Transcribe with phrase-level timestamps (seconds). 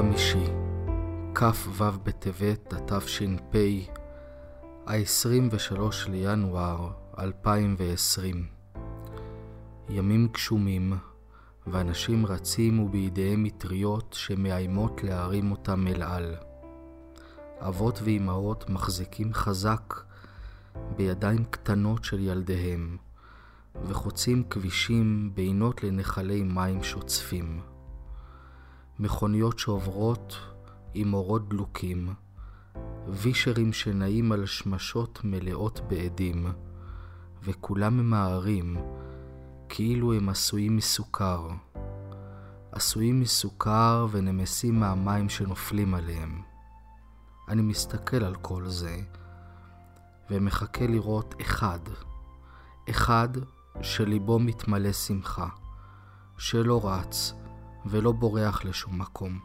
[0.00, 0.44] חמישי,
[1.34, 3.56] כ"ו בטבת התש"פ,
[4.86, 8.46] ה-23 לינואר 2020.
[9.88, 10.92] ימים גשומים,
[11.66, 16.36] ואנשים רצים ובידיהם מטריות שמאיימות להרים אותם אל על.
[17.58, 19.94] אבות ואימהות מחזיקים חזק
[20.96, 22.96] בידיים קטנות של ילדיהם,
[23.84, 27.69] וחוצים כבישים בינות לנחלי מים שוצפים.
[29.00, 30.36] מכוניות שעוברות
[30.94, 32.14] עם אורות דלוקים,
[33.08, 36.46] וישרים שנעים על שמשות מלאות בעדים,
[37.42, 38.76] וכולם ממהרים
[39.68, 41.48] כאילו הם עשויים מסוכר.
[42.72, 46.42] עשויים מסוכר ונמסים מהמים שנופלים עליהם.
[47.48, 48.96] אני מסתכל על כל זה,
[50.30, 51.80] ומחכה לראות אחד,
[52.90, 53.28] אחד
[53.82, 55.48] שליבו מתמלא שמחה,
[56.38, 57.34] שלא רץ
[57.86, 59.38] ולא בורח לשום מקום,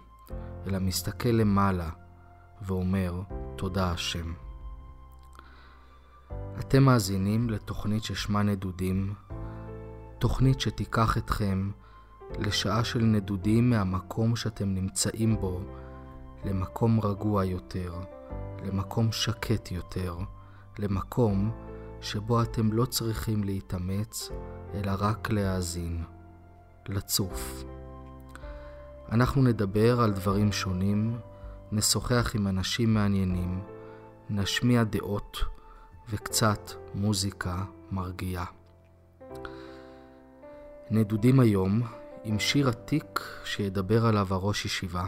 [0.68, 1.90] אלא מסתכל למעלה
[2.62, 3.22] ואומר
[3.56, 4.34] תודה השם.
[6.60, 9.14] אתם מאזינים לתוכנית ששמה נדודים,
[10.20, 11.72] תוכנית שתיקח אתכם
[12.40, 15.62] לשעה של נדודים מהמקום שאתם נמצאים בו
[16.46, 17.94] למקום רגוע יותר,
[18.64, 20.18] למקום שקט יותר,
[20.80, 21.52] למקום
[22.02, 24.30] שבו אתם לא צריכים להתאמץ,
[24.74, 26.04] אלא רק להאזין,
[26.88, 27.64] לצוף.
[29.12, 31.18] אנחנו נדבר על דברים שונים,
[31.72, 33.62] נשוחח עם אנשים מעניינים,
[34.30, 35.38] נשמיע דעות
[36.10, 38.46] וקצת מוזיקה מרגיעה.
[40.92, 41.82] נדודים היום
[42.24, 45.06] עם שיר עתיק שידבר עליו הראש ישיבה.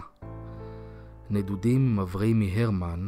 [1.29, 3.05] נדודים עם אברי מהרמן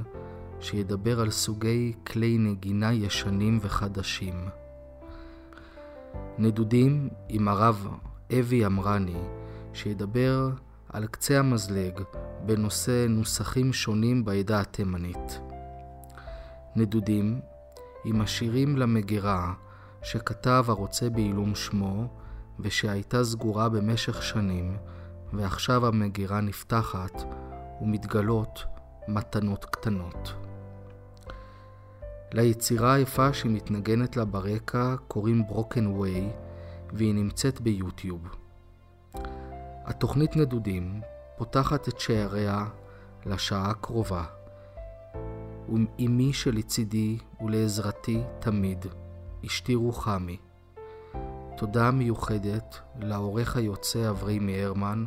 [0.60, 4.50] שידבר על סוגי כלי נגינה ישנים וחדשים.
[6.38, 7.88] נדודים עם הרב
[8.40, 9.22] אבי אמרני
[9.74, 10.50] שידבר
[10.94, 12.02] על קצה המזלג
[12.46, 15.40] בנושא נוסחים שונים בעדה התימנית.
[16.76, 17.40] נדודים
[18.06, 19.54] עם השירים למגירה
[20.02, 22.08] שכתב הרוצה בעילום שמו
[22.60, 24.78] ושהייתה סגורה במשך שנים
[25.34, 27.24] ועכשיו המגירה נפתחת
[27.82, 28.64] ומתגלות
[29.08, 30.34] מתנות קטנות.
[32.34, 36.30] ליצירה היפה שהיא מתנגנת לה ברקע קוראים ברוקן ווי
[36.94, 38.39] והיא נמצאת ביוטיוב.
[39.90, 41.02] התוכנית נדודים
[41.38, 42.66] פותחת את שעריה
[43.26, 44.24] לשעה הקרובה,
[45.98, 48.86] עם מי שלצידי ולעזרתי תמיד,
[49.46, 50.38] אשתי רוחמי.
[51.58, 55.06] תודה מיוחדת לעורך היוצא אברי מהרמן,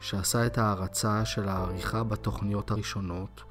[0.00, 3.42] שעשה את ההרצה של העריכה בתוכניות הראשונות,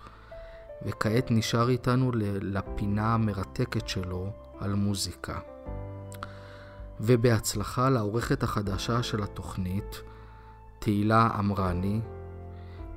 [0.85, 5.39] וכעת נשאר איתנו לפינה המרתקת שלו על מוזיקה.
[6.99, 10.01] ובהצלחה לעורכת החדשה של התוכנית,
[10.83, 12.01] תהילה אמרני.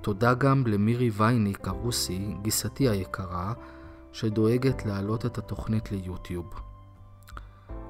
[0.00, 3.52] תודה גם למירי וייניק הרוסי, גיסתי היקרה,
[4.12, 6.54] שדואגת להעלות את התוכנית ליוטיוב.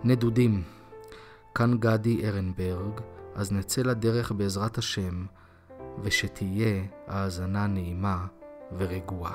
[0.04, 0.62] נדודים,
[1.54, 3.00] כאן גדי ארנברג,
[3.34, 5.26] אז נצא לדרך בעזרת השם,
[6.02, 8.26] ושתהיה האזנה נעימה
[8.78, 9.34] ורגועה.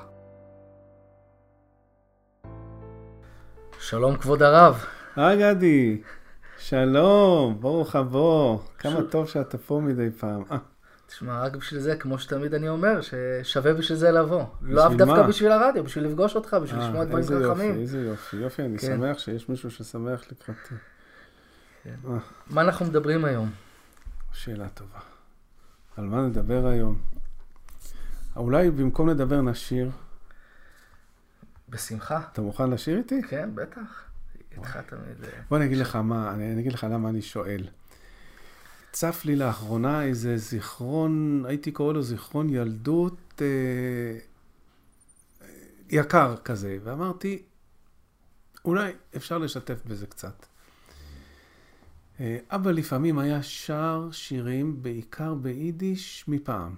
[3.79, 4.85] שלום כבוד הרב.
[5.15, 6.01] היי גדי,
[6.59, 8.59] שלום, ברוך הבוא.
[8.77, 10.43] כמה טוב שאתה פה מדי פעם.
[10.51, 10.57] אה.
[11.07, 14.43] תשמע, רק בשביל זה, כמו שתמיד אני אומר, ששווה בשביל זה לבוא.
[14.61, 17.79] לא אף דווקא בשביל הרדיו, בשביל לפגוש אותך, בשביל לשמוע דברים חכמים.
[17.79, 18.87] איזה יופי, יופי, אני כן.
[18.87, 20.75] שמח שיש מישהו ששמח לקראתי.
[21.83, 21.95] כן.
[22.07, 22.17] אה.
[22.49, 23.49] מה אנחנו מדברים היום?
[24.33, 24.99] שאלה טובה.
[25.97, 26.99] על מה נדבר היום?
[28.35, 29.89] אולי במקום לדבר נשיר.
[31.69, 32.21] בשמחה.
[32.33, 33.21] אתה מוכן לשיר איתי?
[33.29, 34.08] כן, בטח.
[34.59, 35.23] איתך תמיד.
[35.23, 37.67] אה, בוא אני אגיד לך מה, אני אגיד לך למה אני שואל.
[38.91, 44.19] צף לי לאחרונה איזה זיכרון, הייתי קורא לו זיכרון ילדות אה,
[45.89, 47.41] יקר כזה, ואמרתי,
[48.65, 50.45] אולי אפשר לשתף בזה קצת.
[52.19, 56.75] אה, אבא לפעמים היה שר שירים, בעיקר ביידיש, מפעם.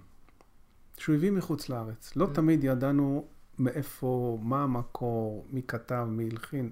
[0.97, 2.15] שהוא הביא מחוץ לארץ.
[2.15, 2.35] לא mm.
[2.35, 3.27] תמיד ידענו
[3.59, 6.69] מאיפה, מה המקור, מי כתב, מי הלחין.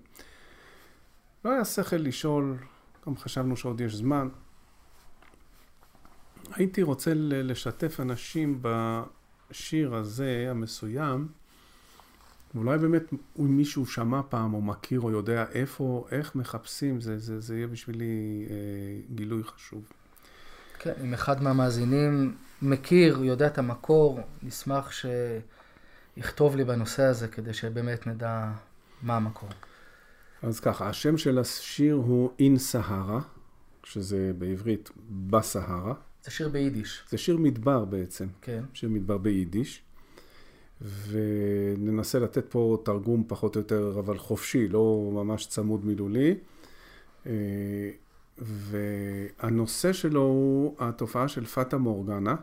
[1.45, 2.57] לא היה שכל לשאול,
[3.07, 4.30] גם חשבנו שעוד יש זמן.
[6.51, 11.27] הייתי רוצה לשתף אנשים בשיר הזה, המסוים,
[12.56, 13.03] ואולי באמת
[13.39, 17.68] אם מישהו שמע פעם או מכיר או יודע איפה, איך מחפשים, זה, זה, זה יהיה
[17.68, 18.56] בשבילי אה,
[19.15, 19.83] גילוי חשוב.
[20.80, 24.92] כן, אם אחד מהמאזינים מכיר, יודע את המקור, נשמח
[26.18, 28.51] שיכתוב לי בנושא הזה כדי שבאמת נדע
[29.01, 29.50] מה המקור.
[30.41, 33.21] אז ככה, השם של השיר הוא אין סהרה,
[33.83, 34.89] שזה בעברית
[35.30, 35.94] בסהרה.
[36.24, 37.03] זה שיר ביידיש.
[37.09, 38.63] זה שיר מדבר בעצם, כן.
[38.74, 39.81] שיר מדבר ביידיש.
[40.81, 46.36] וננסה לתת פה תרגום פחות או יותר, אבל חופשי, לא ממש צמוד מילולי.
[47.25, 47.31] אה,
[48.38, 52.35] והנושא שלו הוא התופעה של פטה מורגנה.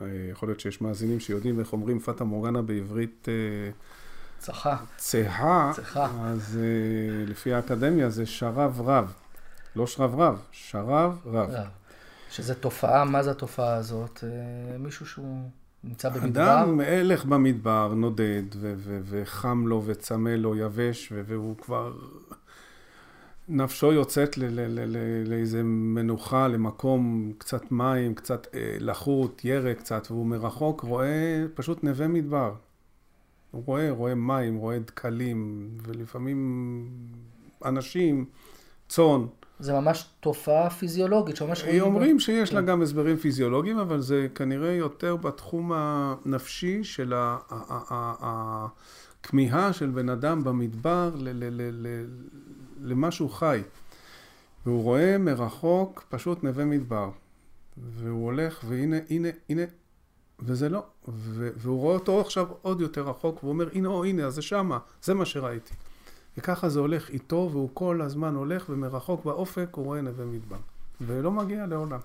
[0.00, 3.70] אה, יכול להיות שיש מאזינים שיודעים איך אומרים פטה מורגנה בעברית אה,
[4.42, 4.76] צחה.
[4.96, 6.08] צהה, צחה.
[6.24, 6.58] אז
[7.26, 9.12] לפי האקדמיה זה שרב רב.
[9.76, 11.50] לא שרב רב, שרב רב.
[12.30, 14.24] שזה תופעה, מה זה התופעה הזאת?
[14.78, 15.48] מישהו שהוא...
[15.84, 16.62] נמצא במדבר?
[16.62, 21.92] אדם הלך במדבר, נודד, ו- ו- וחם לו וצמא לו, יבש, ו- והוא כבר...
[23.48, 30.06] נפשו יוצאת ל- ל- ל- לאיזה מנוחה, למקום, קצת מים, קצת אה, לחות, ירק קצת,
[30.10, 32.52] והוא מרחוק רואה פשוט נווה מדבר.
[33.52, 36.88] רואה, רואה מים, רואה דקלים, ולפעמים
[37.64, 38.24] אנשים,
[38.88, 39.26] צאן.
[39.58, 41.82] זה ממש תופעה פיזיולוגית שממש רואים...
[41.82, 42.56] אומרים שיש כן.
[42.56, 47.12] לה גם הסברים פיזיולוגיים, אבל זה כנראה יותר בתחום הנפשי של
[49.20, 51.10] הכמיהה של בן אדם במדבר
[52.80, 53.60] למשהו חי.
[54.66, 57.10] והוא רואה מרחוק פשוט נווה מדבר.
[57.76, 59.62] והוא הולך, והנה, הנה, הנה,
[60.40, 60.82] וזה לא.
[61.34, 64.78] והוא רואה אותו עכשיו עוד יותר רחוק, והוא אומר, הנה, או, הנה, אז זה שמה,
[65.02, 65.74] זה מה שראיתי.
[66.38, 70.56] וככה זה הולך איתו, והוא כל הזמן הולך, ומרחוק באופק הוא רואה נווה מדבר.
[71.00, 71.98] ולא מגיע לעולם.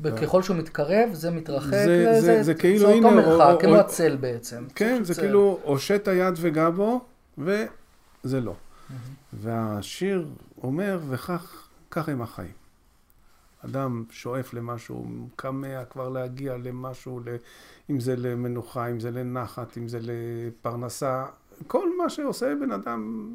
[0.00, 3.58] וככל שהוא מתקרב, זה מתרחק, זה, זה, זה, זה כאילו, זה הנה, אותו מרחק, או,
[3.60, 4.64] כמו או, הצל בעצם.
[4.74, 5.20] כן, זה צל.
[5.20, 7.00] כאילו הושט היד וגע בו,
[7.38, 8.54] וזה לא.
[9.32, 10.26] והשיר
[10.62, 12.52] אומר, וכך, כך הם החיים.
[13.64, 15.06] אדם שואף למשהו,
[15.38, 17.20] כמה כבר להגיע למשהו,
[17.90, 21.26] אם זה למנוחה, אם זה לנחת, אם זה לפרנסה,
[21.66, 23.30] כל מה שעושה בן אדם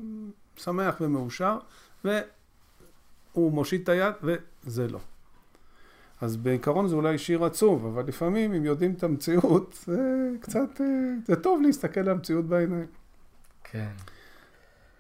[0.56, 1.58] שמח ומאושר,
[2.06, 5.00] והוא מושיט את היד, וזה לא.
[6.22, 10.82] אז בעיקרון זה אולי שיר עצוב, אבל לפעמים, אם יודעים את המציאות, זה קצת,
[11.26, 12.88] זה טוב להסתכל על המציאות בעיניים.
[13.64, 13.92] כן.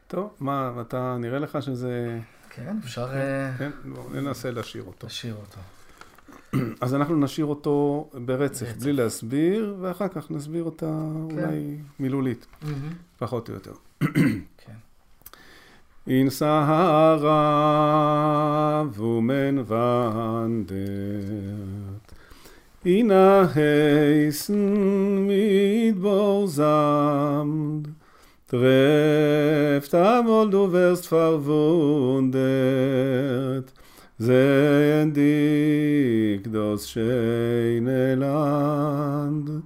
[0.07, 2.19] טוב, מה, אתה, נראה לך שזה...
[2.55, 3.07] כן, אפשר...
[3.07, 3.71] כן, כן
[4.11, 5.07] ננסה לשיר אותו.
[5.07, 5.59] לשיר אותו.
[6.81, 11.43] אז אנחנו נשאיר אותו ברצף, בלי להסביר, ואחר כך נסביר אותה כן.
[11.43, 12.67] אולי מילולית, mm-hmm.
[13.19, 13.73] פחות או יותר.
[14.65, 14.73] כן.
[16.05, 17.39] In Sahara
[18.97, 20.75] women wandert,
[22.83, 27.87] in a heißen Midborsamt,
[28.53, 32.37] trefft amol du wirst verwundet,
[34.19, 39.63] sehen dich das schöne Land.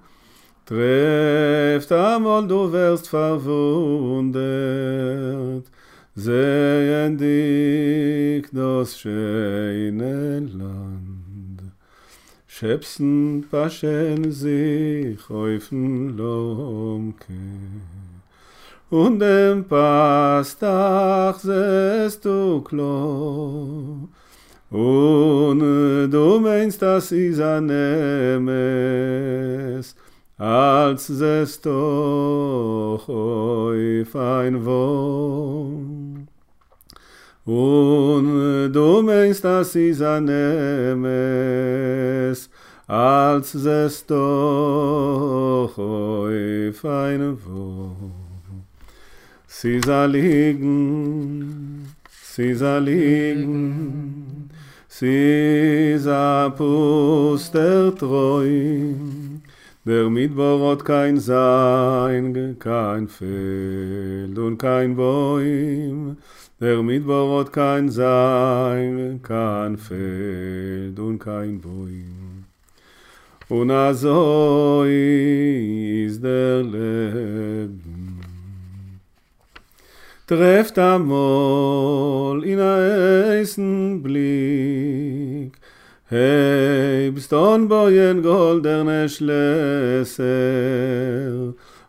[0.66, 4.40] Trefft amol du wirst verwundet,
[6.16, 11.62] sehen dich das schöne Land.
[12.48, 17.34] Schäpsen paschen sich häufen Lomke,
[18.90, 24.08] und dem Pastach sehst du klo.
[24.70, 25.60] Und
[26.12, 28.48] du meinst, das ist ein Emes,
[30.38, 36.28] als es doch auf ein Wohn.
[37.46, 41.00] Und du meinst, das ist ein Emes,
[42.88, 48.27] als es doch auf ein Wohn.
[49.60, 54.52] Sie soll liegen, sie soll liegen,
[54.88, 59.42] Sis a puster Träum,
[59.84, 66.18] der Midborot kein Sein, kein Feld und kein Bäum,
[66.62, 72.46] der Midborot kein Sein, kein Feld und kein Bäum.
[73.50, 77.97] Und also ist der Leben,
[80.28, 85.54] trefft amol in a eisen blick.
[86.12, 90.24] Hebst on boyen golderne schlösser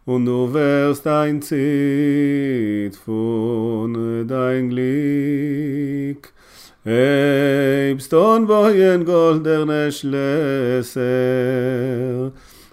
[0.07, 6.33] und du wärst ein zit von dein glick.
[6.85, 11.58] Hebst on boyen golderne schlösser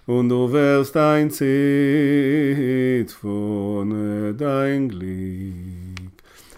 [0.08, 6.12] und du wirst ein Zit von dein Glück.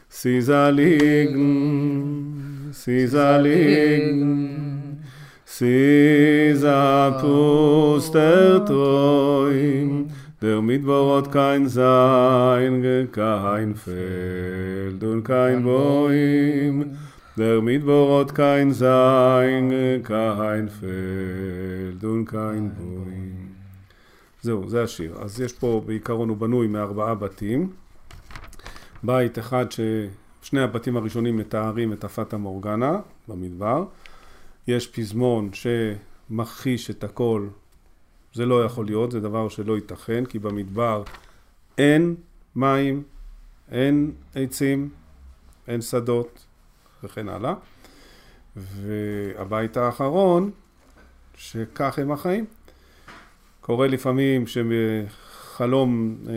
[0.10, 5.00] Sie soll liegen, sie soll liegen,
[5.46, 10.08] sie soll puster träum,
[10.42, 16.98] der Midborot kein Sein, kein Feld und kein Bäum,
[17.38, 23.37] Der Mittwoch kein Sein, kein Feld und kein בוי.
[24.42, 25.18] זהו, זה השיר.
[25.22, 27.74] אז יש פה, בעיקרון הוא בנוי מארבעה בתים.
[29.04, 33.86] בית אחד ששני הבתים הראשונים מתארים את הפטה מורגנה במדבר.
[34.68, 37.48] יש פזמון שמכחיש את הכל,
[38.34, 41.04] זה לא יכול להיות, זה דבר שלא ייתכן, כי במדבר
[41.78, 42.16] אין
[42.56, 43.04] מים,
[43.72, 44.90] אין עצים,
[45.68, 46.46] אין שדות
[47.04, 47.54] וכן הלאה.
[48.56, 50.52] והבית האחרון,
[51.36, 52.46] שכך הם החיים.
[53.68, 56.34] קורה לפעמים שבחלום אה,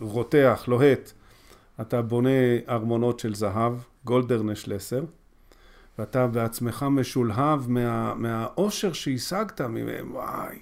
[0.00, 1.12] רותח, לוהט,
[1.80, 2.28] אתה בונה
[2.68, 3.72] ארמונות של זהב,
[4.04, 5.04] גולדרנשלסר,
[5.98, 10.58] ואתה בעצמך משולהב מה, מהאושר שהשגת מהם, וואי.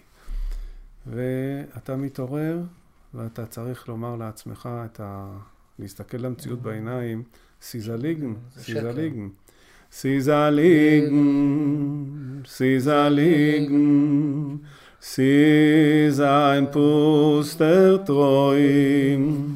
[1.06, 2.58] ואתה מתעורר,
[3.14, 5.38] ואתה צריך לומר לעצמך את ה...
[5.78, 7.22] להסתכל למציאות בעיניים,
[7.62, 9.28] סיזליגן, סיזליגן.
[9.92, 11.14] סיזליגן,
[12.46, 13.76] סיזליגן,
[15.08, 19.48] סיזיין פוסטר טרוים.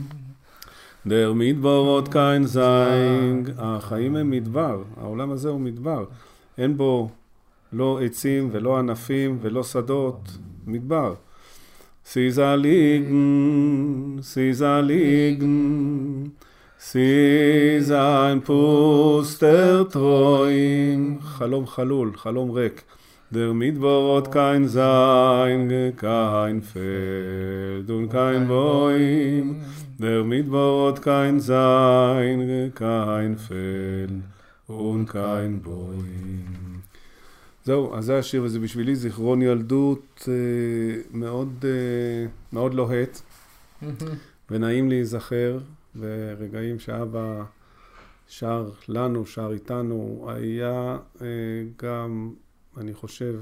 [1.06, 3.50] דר מדברות קיין זיינג.
[3.58, 6.04] החיים הם מדבר, העולם הזה הוא מדבר.
[6.58, 7.08] אין בו
[7.72, 10.20] לא עצים ולא ענפים ולא שדות,
[10.66, 11.14] מדבר.
[12.06, 16.24] סיזה ליגן, סיזה ליגן,
[16.80, 21.18] סיזה אין פוסטר טרוים.
[21.22, 22.82] חלום חלול, חלום ריק.
[23.32, 29.62] Der Midborot kein Sein, kein Feld und kein Bäum.
[30.00, 32.72] Der Midborot kein Sein,
[34.66, 36.40] und kein Bäum.
[37.64, 43.20] זהו, אז זה השיר, וזה בשבילי זיכרון ילדות אה, מאוד, אה, מאוד לוהט,
[44.50, 45.58] ונעים להיזכר
[45.94, 47.42] ברגעים שאבא
[48.28, 51.26] שר לנו, שר איתנו, היה אה,
[51.82, 52.32] גם
[52.76, 53.40] אני חושב,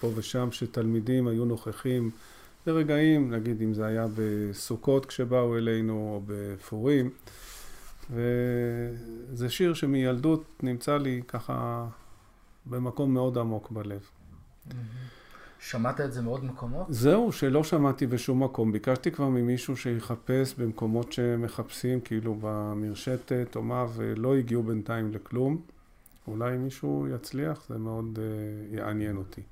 [0.00, 2.10] פה ושם שתלמידים היו נוכחים
[2.66, 7.10] ברגעים, נגיד אם זה היה בסוכות כשבאו אלינו, או בפורים,
[8.10, 11.86] וזה שיר שמילדות נמצא לי ככה
[12.66, 14.00] במקום מאוד עמוק בלב.
[15.58, 16.86] שמעת את זה מעוד מקומות?
[16.90, 18.72] זהו, שלא שמעתי בשום מקום.
[18.72, 25.60] ביקשתי כבר ממישהו שיחפש במקומות שמחפשים, כאילו במרשתת או מה, ולא הגיעו בינתיים לכלום.
[26.28, 29.42] אולי מישהו יצליח, זה מאוד uh, יעניין אותי.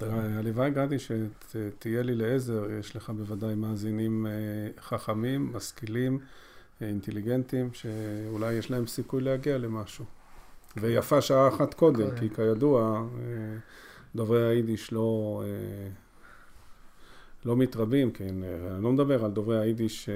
[0.00, 8.54] הלוואי, גדי, שתהיה לי לעזר, יש לך בוודאי מאזינים uh, חכמים, משכילים, uh, אינטליגנטים, שאולי
[8.54, 10.04] יש להם סיכוי להגיע למשהו.
[10.76, 13.06] ויפה שעה אחת קודם, כי כידוע,
[14.14, 15.42] דוברי היידיש לא,
[17.44, 18.42] לא מתרבים, כן,
[18.74, 20.08] אני לא מדבר על דוברי היידיש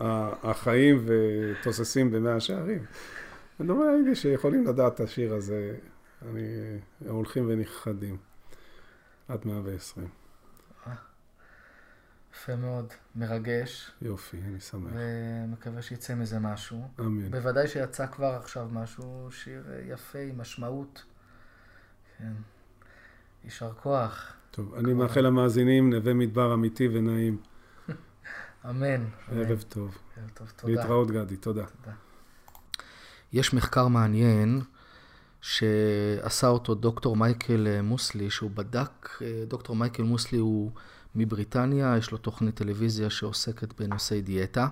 [0.00, 2.84] החיים ותוססים במאה שערים.
[3.60, 5.76] ודומה הייתי שיכולים לדעת את השיר הזה,
[6.22, 6.42] אני,
[7.08, 8.16] הולכים ונכחדים
[9.28, 10.08] עד מאה ועשרים.
[12.34, 13.90] יפה מאוד, מרגש.
[14.02, 14.92] יופי, אני שמח.
[14.94, 16.88] ומקווה שיצא מזה משהו.
[17.00, 17.30] אמן.
[17.30, 21.04] בוודאי שיצא כבר עכשיו משהו, שיר יפה עם משמעות.
[22.18, 22.32] כן.
[23.44, 24.32] יישר כוח.
[24.50, 27.38] טוב, אני מאחל למאזינים נווה מדבר אמיתי ונעים.
[28.70, 29.04] אמן.
[29.30, 29.98] ערב טוב.
[30.16, 30.72] ערב טוב, תודה.
[30.72, 31.64] להתראות גדי, תודה.
[31.66, 31.96] תודה.
[33.32, 34.60] יש מחקר מעניין
[35.40, 39.18] שעשה אותו דוקטור מייקל מוסלי, שהוא בדק,
[39.48, 40.70] דוקטור מייקל מוסלי הוא
[41.14, 44.68] מבריטניה, יש לו תוכנית טלוויזיה שעוסקת בנושאי דיאטה.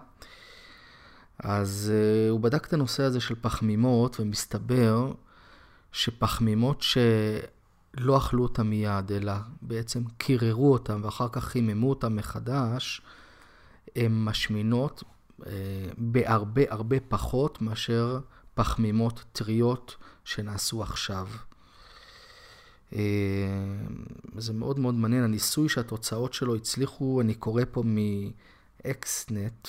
[1.39, 5.13] אז uh, הוא בדק את הנושא הזה של פחמימות, ומסתבר
[5.93, 9.33] שפחמימות שלא אכלו אותם מיד, אלא
[9.63, 13.03] בעצם קיררו אותם ואחר כך חיממו אותם מחדש,
[13.97, 15.03] הן משמינות
[15.47, 15.53] אה,
[15.99, 18.21] בהרבה הרבה פחות מאשר
[18.55, 21.29] פחמימות טריות שנעשו עכשיו.
[22.95, 23.01] אה,
[24.37, 27.83] זה מאוד מאוד מעניין, הניסוי שהתוצאות שלו הצליחו, אני קורא פה
[28.85, 29.69] מאקסנט,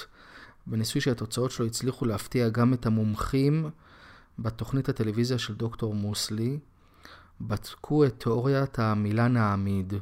[0.67, 3.70] בניסוי שהתוצאות שלו הצליחו להפתיע גם את המומחים
[4.39, 6.60] בתוכנית הטלוויזיה של דוקטור מוסלי,
[7.41, 9.93] בדקו את תיאוריית המילן העמיד.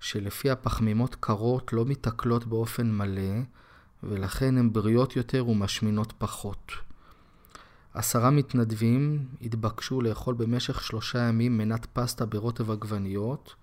[0.00, 3.40] שלפי הפחמימות קרות לא מתקלות באופן מלא,
[4.02, 6.72] ולכן הן בריאות יותר ומשמינות פחות.
[7.94, 13.54] עשרה מתנדבים התבקשו לאכול במשך שלושה ימים מנת פסטה ברוטב עגבניות.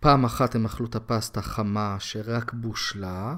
[0.00, 3.36] פעם אחת הם אכלו את הפסטה חמה שרק בושלה,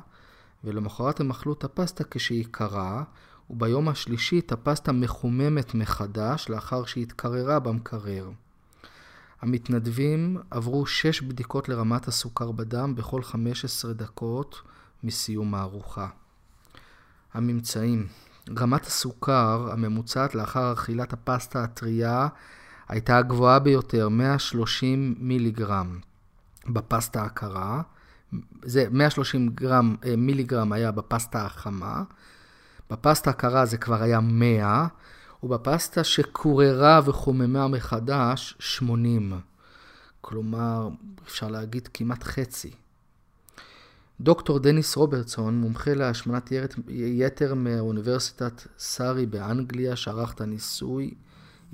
[0.65, 3.05] ולמחרת הם אכלו את הפסטה כשהיא קרה,
[3.51, 8.31] וביום השלישי את הפסטה מחוממת מחדש לאחר שהתקררה במקרר.
[9.43, 14.63] המתנדבים עברו שש בדיקות לרמת הסוכר בדם בכל 15 דקות
[15.05, 16.09] מסיום הארוחה.
[17.35, 18.07] הממצאים.
[18.59, 22.29] רמת הסוכר הממוצעת לאחר אכילת הפסטה הטריה
[22.89, 25.99] הייתה הגבוהה ביותר, 130 מיליגרם
[26.69, 27.83] בפסטה הקרה.
[28.63, 32.03] זה 130 גרם, אה, מיליגרם היה בפסטה החמה.
[32.91, 34.87] בפסטה הקרה זה כבר היה 100,
[35.45, 39.33] ובפסטה שקוררה וחוממה מחדש, 80.
[40.21, 40.89] כלומר,
[41.27, 42.71] אפשר להגיד כמעט חצי.
[44.21, 46.53] דוקטור דניס רוברטסון, מומחה להשמנת
[46.89, 51.15] יתר מאוניברסיטת סארי באנגליה, שערך את הניסוי,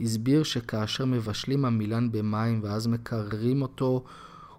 [0.00, 4.04] הסביר שכאשר מבשלים עמילן במים ואז מקררים אותו,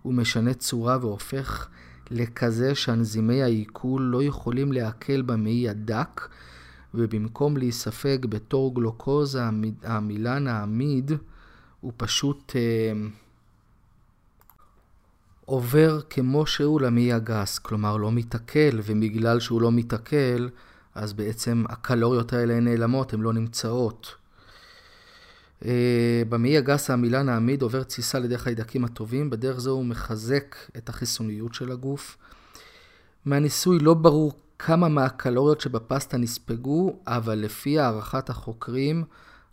[0.01, 1.67] הוא משנה צורה והופך
[2.11, 6.27] לכזה שאנזימי העיכול לא יכולים לעכל במעי הדק,
[6.93, 9.41] ובמקום להיספג בתור גלוקוזה,
[9.83, 11.11] העמילן העמיד
[11.81, 12.91] הוא פשוט אה,
[15.45, 20.47] עובר כמו שהוא למעי הגס, כלומר לא מתעכל, ובגלל שהוא לא מתעכל,
[20.95, 24.15] אז בעצם הקלוריות האלה נעלמות, הן לא נמצאות.
[25.65, 30.55] אה, במעי הגס העמילן העמיד עובר תסיסה על ידי חיידקים הטובים, בדרך זו הוא מחזק
[30.77, 32.17] את החיסוניות של הגוף.
[33.25, 34.33] מהניסוי לא ברור
[34.65, 39.03] כמה מהקלוריות שבפסטה נספגו, אבל לפי הערכת החוקרים,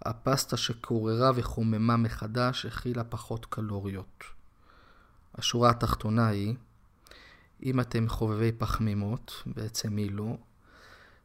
[0.03, 4.25] הפסטה שקוררה וחוממה מחדש הכילה פחות קלוריות.
[5.35, 6.55] השורה התחתונה היא,
[7.62, 10.37] אם אתם חובבי פחמימות, בעצם מי לא,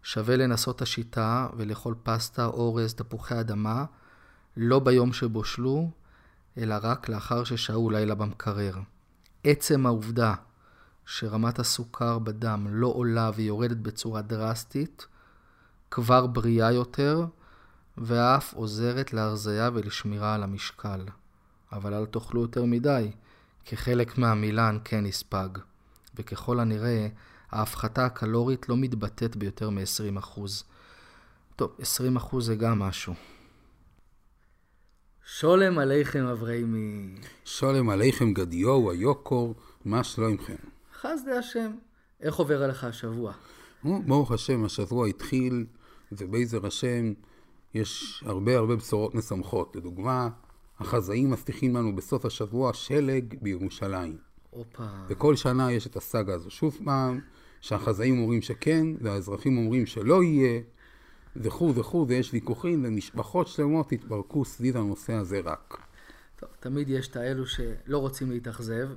[0.03, 3.85] שווה לנסות את השיטה ולאכול פסטה, אורז, תפוחי אדמה,
[4.57, 5.89] לא ביום שבושלו,
[6.57, 8.75] אלא רק לאחר ששהו לילה במקרר.
[9.43, 10.33] עצם העובדה
[11.05, 15.07] שרמת הסוכר בדם לא עולה ויורדת בצורה דרסטית,
[15.91, 17.25] כבר בריאה יותר,
[17.97, 21.05] ואף עוזרת להרזייה ולשמירה על המשקל.
[21.71, 23.11] אבל אל תאכלו יותר מדי,
[23.65, 25.49] כי חלק מהמילן כן נספג,
[26.15, 27.07] וככל הנראה,
[27.51, 30.39] ההפחתה הקלורית לא מתבטאת ביותר מ-20%.
[31.55, 31.77] טוב,
[32.35, 33.13] 20% זה גם משהו.
[35.25, 37.15] שולם עליכם אברהימי.
[37.45, 40.72] שולם עליכם גדיו, היוקור, מה שלא עמכם.
[41.03, 41.71] חסדי השם.
[42.21, 43.33] איך עובר עליך השבוע?
[43.83, 45.65] ברוך השם, השבוע התחיל,
[46.11, 47.13] ובעזר השם
[47.73, 49.75] יש הרבה הרבה בשורות משמחות.
[49.75, 50.29] לדוגמה,
[50.79, 54.17] החזאים מבטיחים לנו בסוף השבוע שלג בירושלים.
[54.49, 54.83] הופה.
[55.07, 56.49] וכל שנה יש את הסאגה הזו.
[56.49, 57.19] שוב פעם,
[57.61, 60.61] שהחזאים אומרים שכן, והאזרחים אומרים שלא יהיה,
[61.35, 65.77] וכו' וכו', ויש ויכוחים, ומשפחות שלמות התפרקו סביב הנושא הזה רק.
[66.35, 68.89] טוב, תמיד יש את האלו שלא רוצים להתאכזב.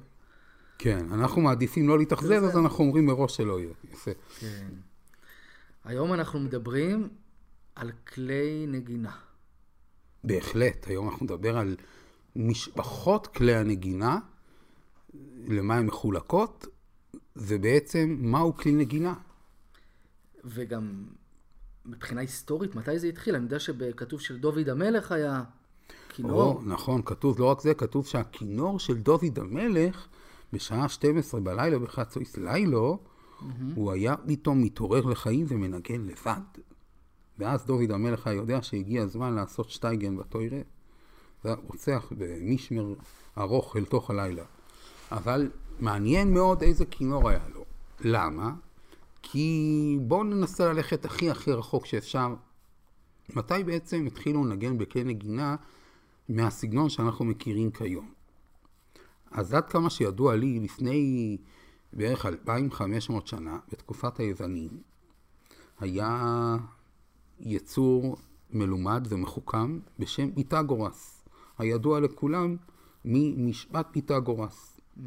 [0.78, 3.70] כן, אנחנו מעדיפים לא להתאכזב, אז אנחנו אומרים מראש שלא יהיה.
[3.92, 4.10] יפה.
[4.38, 4.68] כן.
[5.84, 7.08] היום אנחנו מדברים
[7.74, 9.16] על כלי נגינה.
[10.24, 11.76] בהחלט, היום אנחנו נדבר על
[12.36, 14.18] משפחות כלי הנגינה,
[15.48, 16.66] למה הן מחולקות,
[17.36, 19.14] ובעצם מהו כלי נגינה.
[20.44, 21.04] וגם
[21.86, 23.34] מבחינה היסטורית, מתי זה התחיל?
[23.34, 25.42] אני יודע שכתוב של דוד המלך היה
[26.08, 26.42] כינור.
[26.42, 30.06] או, נכון, כתוב, לא רק זה, כתוב שהכינור של דוד המלך,
[30.52, 33.44] בשעה 12 בלילה בחצויס לילו, mm-hmm.
[33.74, 36.40] הוא היה פתאום מתעורר לחיים ומנגן לבד.
[37.38, 40.60] ואז דוד המלך היה יודע שהגיע הזמן לעשות שטייגן בתוירה.
[41.44, 42.94] זה רוצח במשמר
[43.38, 44.44] ארוך אל תוך הלילה.
[45.12, 47.64] אבל מעניין מאוד איזה כינור היה לו.
[48.00, 48.54] למה?
[49.22, 52.34] כי בואו ננסה ללכת הכי הכי רחוק שאפשר.
[53.36, 55.56] מתי בעצם התחילו לנגן בכלי נגינה
[56.28, 58.15] מהסגנון שאנחנו מכירים כיום?
[59.36, 61.36] אז עד כמה שידוע לי, לפני
[61.92, 64.70] בערך 2,500 שנה, בתקופת היוונים,
[65.80, 66.56] היה
[67.40, 68.16] יצור
[68.50, 71.24] מלומד ומחוכם בשם פיתגורס,
[71.58, 72.56] הידוע לכולם
[73.04, 74.80] ממשפט פיתגורס.
[74.80, 75.00] Mm-hmm.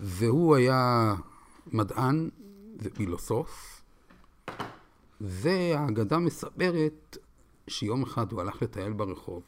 [0.00, 1.14] והוא היה
[1.66, 2.28] מדען
[2.78, 3.82] ופילוסוף,
[5.20, 7.16] והאגדה מספרת
[7.68, 9.42] שיום אחד הוא הלך לטייל ברחוב.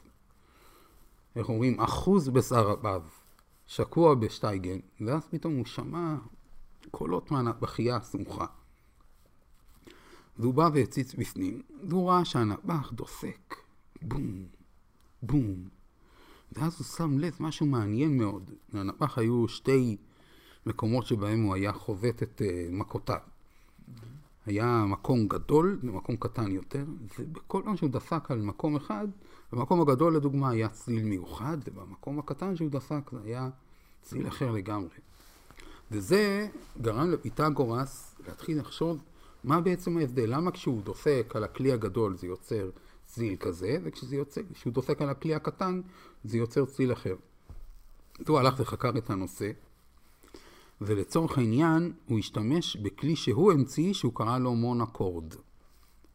[1.35, 1.79] איך אומרים?
[1.79, 3.01] אחוז בשר אביו,
[3.69, 6.15] שקוע בשטייגן, ואז פתאום הוא שמע
[6.91, 8.45] קולות מהנבחייה הסמוכה.
[10.37, 13.55] והוא בא והציץ בפנים, והוא ראה שהנבח דופק,
[14.01, 14.45] בום,
[15.23, 15.67] בום.
[16.51, 18.51] ואז הוא שם לב משהו מעניין מאוד.
[18.73, 19.97] לנבח היו שתי
[20.65, 23.19] מקומות שבהם הוא היה חובט את uh, מכותיו.
[24.49, 26.85] היה מקום גדול ומקום קטן יותר,
[27.19, 29.07] ובכל פעם שהוא דפק על מקום אחד,
[29.53, 33.49] במקום הגדול לדוגמה היה צליל מיוחד, ובמקום הקטן שהוא דפק זה היה
[34.01, 34.97] צליל אחר לגמרי.
[35.91, 36.47] וזה
[36.81, 39.03] גרם לפיתגורס להתחיל לחשוב
[39.43, 40.35] מה בעצם ההבדל?
[40.35, 42.69] למה כשהוא דופק על הכלי הגדול זה יוצר
[43.05, 45.81] צליל כזה, וכשהוא דופק על הכלי הקטן
[46.23, 47.15] זה יוצר צליל אחר.
[48.27, 49.51] הוא הלך וחקר את הנושא,
[50.81, 55.33] ולצורך העניין הוא השתמש בכלי שהוא המציא שהוא קרא לו מונקורד.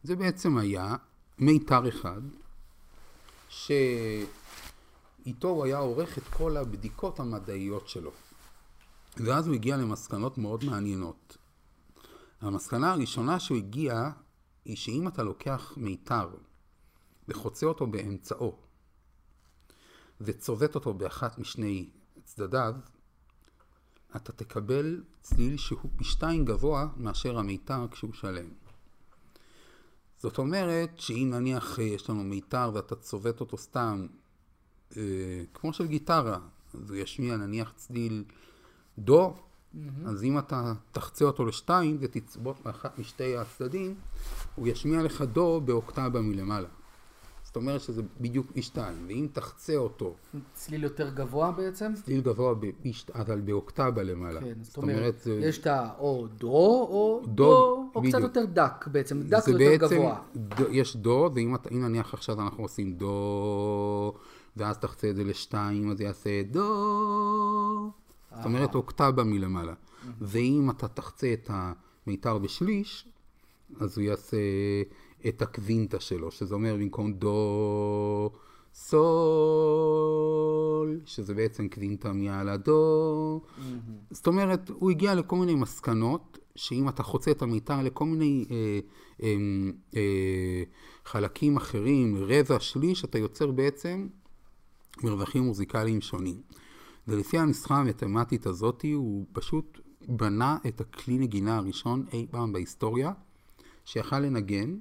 [0.03, 0.95] זה בעצם היה
[1.39, 2.21] מיתר אחד,
[3.49, 4.27] שאיתו
[5.47, 8.11] הוא היה עורך את כל הבדיקות המדעיות שלו.
[9.17, 11.37] ואז הוא הגיע למסקנות מאוד מעניינות.
[12.41, 14.09] המסקנה הראשונה שהוא הגיע
[14.65, 16.29] היא שאם אתה לוקח מיתר
[17.27, 18.57] וחוצה אותו באמצעו
[20.21, 21.89] וצובט אותו באחת משני
[22.23, 22.75] צדדיו,
[24.15, 28.47] אתה תקבל צליל שהוא פי שתיים גבוה מאשר המיתר כשהוא שלם.
[30.17, 34.07] זאת אומרת שאם נניח יש לנו מיתר ואתה צובט אותו סתם,
[34.97, 35.01] אה,
[35.53, 36.39] כמו של גיטרה,
[36.73, 38.23] אז הוא ישמיע נניח צליל
[38.99, 39.77] דו, mm-hmm.
[40.05, 43.95] אז אם אתה תחצה אותו לשתיים ותצבות באחת משתי הצדדים,
[44.55, 46.67] הוא ישמיע לך דו באוקטבה מלמעלה.
[47.55, 50.15] זאת אומרת שזה בדיוק פי שתיים, ואם תחצה אותו...
[50.53, 51.93] צליל יותר גבוה בעצם?
[51.93, 54.41] צליל גבוה בפי שתיים, אבל באוקטבה למעלה.
[54.41, 55.33] כן, זאת אומרת, זה...
[55.33, 58.15] יש את האו דו או דו, דו או בדיוק.
[58.15, 60.19] קצת יותר דק בעצם, דק זה יותר בעצם, גבוה.
[60.35, 64.13] דו, יש דו, ואם נניח עכשיו אנחנו עושים דו,
[64.57, 67.91] ואז תחצה את זה לשתיים, אז יעשה דו.
[68.35, 69.73] זאת אומרת אוקטבה מלמעלה.
[70.21, 73.07] ואם אתה תחצה את המיתר בשליש,
[73.79, 74.37] אז הוא יעשה
[75.27, 78.31] את הקווינטה שלו, שזה אומר במקום דו,
[78.75, 78.99] סול,
[81.05, 83.41] שזה בעצם קווינטה מעל הדו.
[84.11, 88.79] זאת אומרת, הוא הגיע לכל מיני מסקנות, שאם אתה חוצה את המיתר לכל מיני אה,
[89.23, 89.35] אה,
[89.95, 90.63] אה,
[91.05, 94.07] חלקים אחרים, רבע, שליש, אתה יוצר בעצם
[95.03, 96.41] מרווחים מוזיקליים שונים.
[97.07, 103.11] ולפי הנוסחה המתמטית הזאת, הוא פשוט בנה את הכלי נגינה הראשון אי פעם בהיסטוריה,
[103.85, 104.77] שיכל לנגן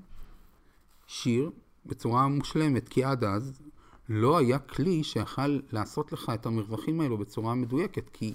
[1.07, 1.51] שיר
[1.87, 3.61] בצורה מושלמת, כי עד אז
[4.09, 8.35] לא היה כלי שיכל לעשות לך את המרווחים האלו בצורה מדויקת, כי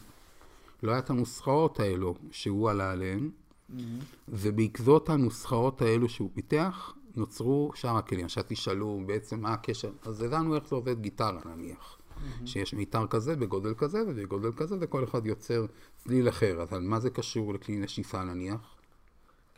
[0.83, 3.81] לא היה את הנוסחאות האלו שהוא עלה עליהן, mm-hmm.
[4.29, 8.25] ובעקבות הנוסחאות האלו שהוא פיתח, נוצרו שאר הכלים.
[8.25, 11.97] עכשיו תשאלו בעצם מה הקשר, אז הבנו איך זה עובד גיטרה נניח.
[11.97, 12.47] Mm-hmm.
[12.47, 15.65] שיש מיתר כזה בגודל כזה ובגודל כזה, וכל אחד יוצר
[15.97, 16.63] צליל אחר.
[16.63, 18.78] אבל מה זה קשור לכלי נשיפה נניח?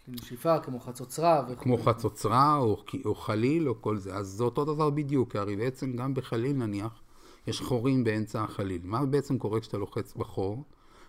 [0.05, 1.43] כלי נשיפה, כמו חצוצרה.
[1.49, 1.63] וכו'.
[1.63, 4.15] כמו חצוצרה או, או חליל או כל זה.
[4.15, 7.01] אז זה אותו דבר בדיוק, הרי בעצם גם בחליל נניח,
[7.47, 8.81] יש חורים באמצע החליל.
[8.83, 10.63] מה בעצם קורה כשאתה לוחץ בחור?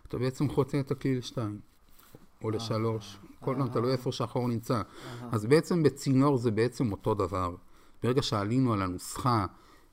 [0.08, 1.60] אתה בעצם חוצה את הכלי לשתיים,
[2.44, 3.18] או אה, לשלוש.
[3.40, 4.82] כל פעם תלוי איפה שהחור נמצא.
[5.32, 7.54] אז בעצם בצינור זה בעצם אותו דבר.
[8.02, 9.46] ברגע שעלינו על הנוסחה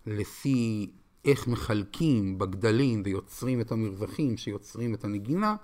[0.06, 0.92] לפי
[1.26, 5.56] איך מחלקים בגדלים ויוצרים את המרווחים שיוצרים את הנגינה,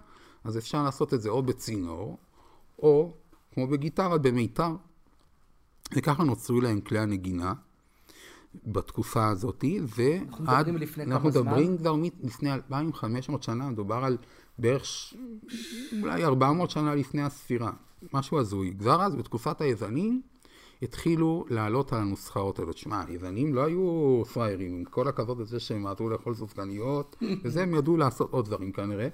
[0.43, 2.17] אז אפשר לעשות את זה או בצינור,
[2.79, 3.13] או
[3.55, 4.75] כמו בגיטרה, במיתר.
[5.95, 7.53] וככה נוצרו להם כלי הנגינה
[8.65, 10.27] בתקופה הזאת, ועד...
[10.27, 11.11] אנחנו מדברים לפני כמה זמן?
[11.11, 14.17] אנחנו מדברים כבר לפני 2,500 שנה, מדובר על
[14.59, 15.13] בערך
[16.01, 17.71] אולי 400 שנה לפני הספירה,
[18.13, 18.73] משהו הזוי.
[18.79, 20.21] כבר אז, בתקופת היוונים,
[20.81, 22.73] התחילו לעלות על הנוסחאות האלה.
[22.73, 27.75] תשמע, היוונים לא היו פראיירים, עם כל הכבוד לזה שהם עטו לאכול סופגניות, וזה הם
[27.75, 29.07] ידעו לעשות עוד דברים כנראה.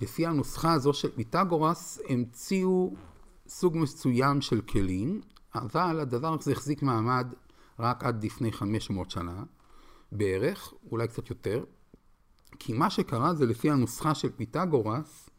[0.00, 2.94] ולפי הנוסחה הזו של פיתגורס, המציאו
[3.48, 5.20] סוג מסוים של כלים,
[5.54, 7.26] אבל הדבר הזה החזיק מעמד
[7.78, 9.42] רק עד לפני 500 שנה
[10.12, 11.64] בערך, אולי קצת יותר,
[12.58, 15.30] כי מה שקרה זה לפי הנוסחה של פיתגורס,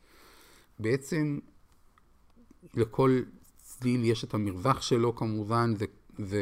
[0.80, 1.40] בעצם
[2.74, 3.22] לכל
[3.58, 5.86] צליל יש את המרווח שלו כמובן, ו,
[6.20, 6.38] ו,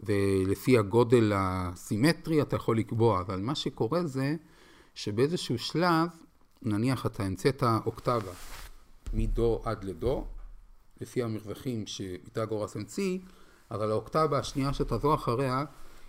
[0.00, 4.36] ולפי הגודל הסימטרי אתה יכול לקבוע, אבל מה שקורה זה
[4.94, 6.08] שבאיזשהו שלב,
[6.64, 8.32] נניח אתה המצאת אוקטבה
[9.12, 10.24] מדו עד לדו,
[11.00, 13.18] לפי המרווחים שפיתגורס המציא,
[13.70, 15.64] אבל האוקטבה השנייה שתבוא אחריה,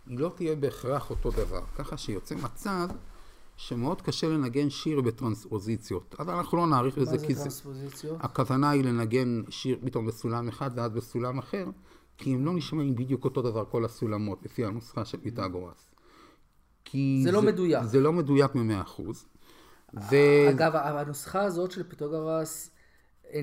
[0.07, 1.61] היא לא תהיה בהכרח אותו דבר.
[1.75, 2.87] ככה שיוצא מצב
[3.57, 6.15] שמאוד קשה לנגן שיר בטרנספוזיציות.
[6.19, 7.43] אבל אנחנו לא נאריך בזה, כי זה...
[7.43, 8.17] מה זה טרנספוזיציות?
[8.21, 11.65] הכוונה היא לנגן שיר פתאום בסולם אחד ואז בסולם אחר,
[12.17, 15.91] כי הם לא נשמעים בדיוק אותו דבר כל הסולמות, לפי הנוסחה של פיתגורס.
[16.85, 17.83] כי זה, לא זה לא מדויק.
[17.83, 19.25] זה לא מדויק במאה אחוז.
[19.93, 20.15] ו...
[20.49, 22.75] אגב, הנוסחה הזאת של פיתגורס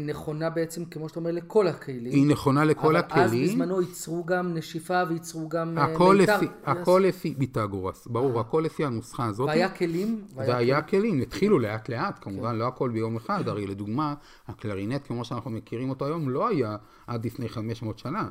[0.00, 2.12] נכונה בעצם, כמו שאתה אומר, לכל הכלים.
[2.12, 3.24] היא נכונה לכל אבל הכלים.
[3.24, 6.36] אבל אז בזמנו ייצרו גם נשיפה וייצרו גם אה, הכל מיתר.
[6.36, 9.48] לפי, הכל לפי ביתגורס, ברור, הכל לפי הנוסחה הזאת.
[9.48, 10.24] והיה כלים.
[10.34, 11.02] והיה, והיה כלים.
[11.02, 12.56] כלים, התחילו לאט לאט, כמובן, כן.
[12.56, 14.14] לא הכל ביום אחד, הרי לדוגמה,
[14.48, 16.76] הקלרינט, כמו שאנחנו מכירים אותו היום, לא היה
[17.06, 18.28] עד לפני 500 שנה.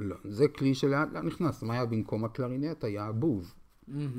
[0.00, 2.84] לא, זה כלי שלאט לאט נכנס, מה היה במקום הקלרינט?
[2.84, 3.54] היה הבוב.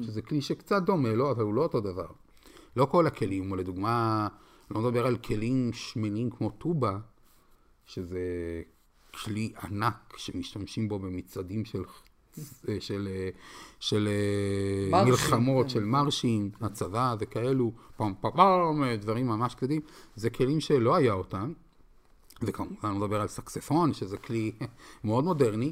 [0.02, 2.08] שזה כלי שקצת דומה לו, אבל הוא לא אותו דבר.
[2.76, 4.28] לא כל הכלים, או לדוגמה...
[4.72, 6.98] לא מדבר על כלים שמנים כמו טובה,
[7.86, 8.22] שזה
[9.24, 11.84] כלי ענק שמשתמשים בו במצעדים של,
[12.36, 13.08] של, של,
[13.80, 14.08] של
[14.92, 15.12] מרשים.
[15.12, 19.82] מלחמות, של מרשים, הצבא וכאלו, פעם פעם פעם, דברים ממש כבדים.
[20.16, 21.54] זה כלים שלא היה אותם,
[22.42, 24.52] וכמובן אני מדבר על סקספון, שזה כלי
[25.04, 25.72] מאוד מודרני,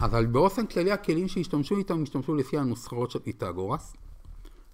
[0.00, 3.92] אבל באופן כללי הכלים שהשתמשו איתם, השתמשו לפי הנוסחאות של פיתגורס,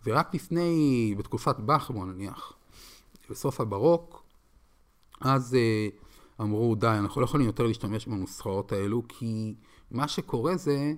[0.07, 2.53] ורק לפני, בתקופת באך, בוא נניח,
[3.31, 4.23] בסוף הברוק,
[5.21, 5.89] אז אה,
[6.41, 9.55] אמרו, די, אנחנו לא יכולים יותר להשתמש בנוסחאות האלו, כי
[9.91, 10.95] מה שקורה זה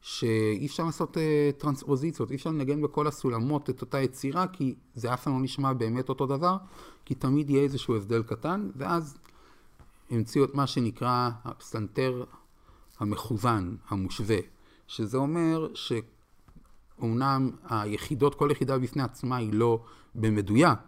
[0.00, 5.14] שאי אפשר לעשות אה, טרנספוזיציות, אי אפשר לנגן בכל הסולמות את אותה יצירה, כי זה
[5.14, 6.56] אף פעם לא נשמע באמת אותו דבר,
[7.04, 9.18] כי תמיד יהיה איזשהו הבדל קטן, ואז
[10.10, 12.24] המציאו את מה שנקרא הפסנתר
[12.98, 14.38] המכוון, המושווה,
[14.86, 15.68] שזה אומר
[16.98, 20.78] שאומנם היחידות, כל יחידה בפני עצמה היא לא במדויק,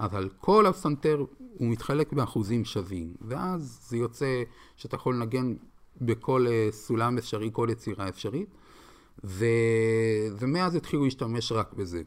[0.00, 4.42] אבל כל הפסנתר הוא מתחלק באחוזים שווים, ואז זה יוצא
[4.76, 5.54] שאתה יכול לנגן
[6.00, 8.48] בכל אה, סולם אפשרי, כל יצירה אפשרית,
[9.24, 9.44] ו...
[10.38, 12.02] ומאז התחילו להשתמש רק בזה.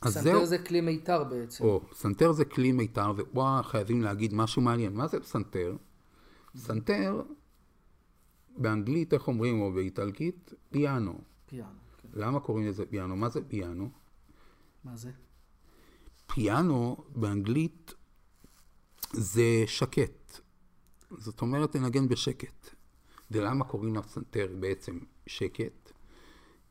[0.00, 1.64] פסנתר זה כלי מיתר בעצם.
[1.64, 4.94] או, פסנתר זה כלי מיתר, ופה חייבים להגיד משהו מעניין.
[4.94, 5.76] מה זה פסנתר?
[6.54, 7.22] פסנתר,
[8.56, 11.18] באנגלית, איך אומרים, או באיטלקית, פיאנו.
[11.46, 11.85] פיאנו.
[12.16, 13.16] למה קוראים לזה פיאנו?
[13.16, 13.90] מה זה פיאנו?
[14.84, 15.10] מה זה?
[16.26, 17.94] פיאנו באנגלית
[19.12, 20.40] זה שקט.
[21.10, 22.74] זאת אומרת לנגן בשקט.
[23.30, 25.92] ולמה קוראים לפסנתר בעצם שקט?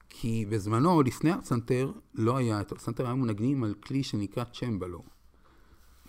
[0.10, 5.04] כי בזמנו, לפני הפסנתר, לא היה את הפסנתר, היו מנגנים על כלי שנקרא צ'מבלו.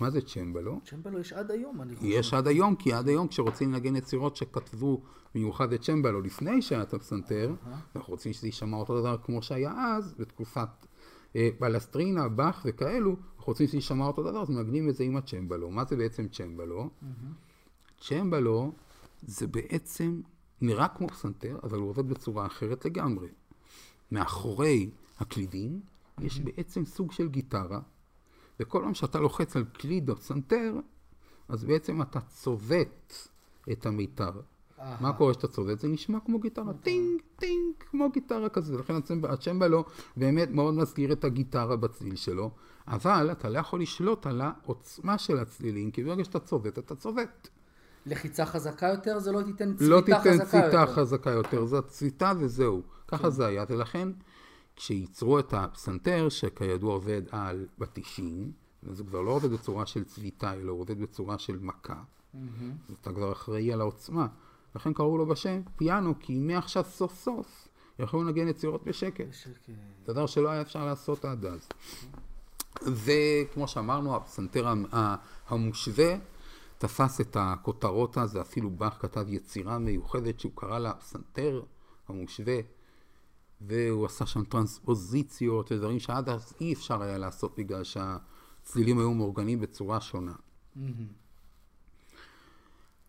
[0.01, 0.81] מה זה צ'מבלו?
[0.85, 2.09] צ'מבלו יש עד היום, אני חושב.
[2.09, 5.03] יש עד היום, כי עד היום כשרוצים לנגן יצירות שכתבו
[5.35, 7.55] במיוחד את צ'מבלו לפני שהיה את הפסנתר,
[7.97, 10.69] אנחנו רוצים שזה יישמע אותו דבר כמו שהיה אז, בתקופת
[11.37, 15.17] אה, פלסטרינה, באך וכאלו, אנחנו רוצים שזה יישמע אותו דבר, אז מנגנים את זה עם
[15.17, 15.71] הצ'מבלו.
[15.71, 16.91] מה זה בעצם צ'מבלו?
[18.01, 18.73] צ'מבלו
[19.23, 20.21] זה בעצם
[20.61, 23.29] נראה כמו פסנתר, אבל הוא עובד בצורה אחרת לגמרי.
[24.13, 25.81] מאחורי הקלידים
[26.21, 27.81] יש בעצם סוג של גיטרה,
[28.61, 30.15] וכל פעם שאתה לוחץ על קליד או
[31.49, 33.13] אז בעצם אתה צובט
[33.73, 34.31] את המיתר.
[35.01, 35.79] מה קורה כשאתה צובט?
[35.79, 38.79] זה נשמע כמו גיטרה, טינג, טינג, כמו גיטרה כזה.
[38.79, 39.85] לכן הצ'מב- הצ'מבלו
[40.17, 42.51] באמת מאוד מזכיר את הגיטרה בצליל שלו,
[42.89, 47.49] אבל אתה לא יכול לשלוט על העוצמה של הצלילים, כי ברגע שאתה צובט, אתה צובט.
[48.07, 50.45] לחיצה חזקה יותר זה לא תיתן צביטה לא חזקה תיתן יותר.
[50.45, 52.83] צביטה חזקה יותר, זה הצביטה וזהו.
[53.09, 54.09] ככה זה היה, ולכן
[54.77, 58.53] כשייצרו את הפסנתר, שכידוע עובד על בתישים,
[58.91, 62.03] אז הוא כבר לא עובד בצורה של צביטה, אלא הוא עובד בצורה של מכה.
[62.89, 64.27] אז אתה כבר אחראי על העוצמה.
[64.75, 69.33] לכן קראו לו בשם פיאנו, כי מעכשיו סוף סוף יכלו לנגן יצירות בשקט.
[69.33, 69.73] שקט.
[70.07, 71.69] זה דבר שלא היה אפשר לעשות עד אז.
[72.83, 74.75] וכמו שאמרנו, הפסנתר
[75.49, 76.17] המושווה
[76.79, 81.63] תפס את הכותרות אז, ואפילו באך כתב יצירה מיוחדת שהוא קרא לה הפסנתר
[82.09, 82.57] המושווה,
[83.61, 89.61] והוא עשה שם טרנספוזיציות ודברים שעד אז אי אפשר היה לעשות בגלל שהצלילים היו מאורגנים
[89.61, 90.33] בצורה שונה.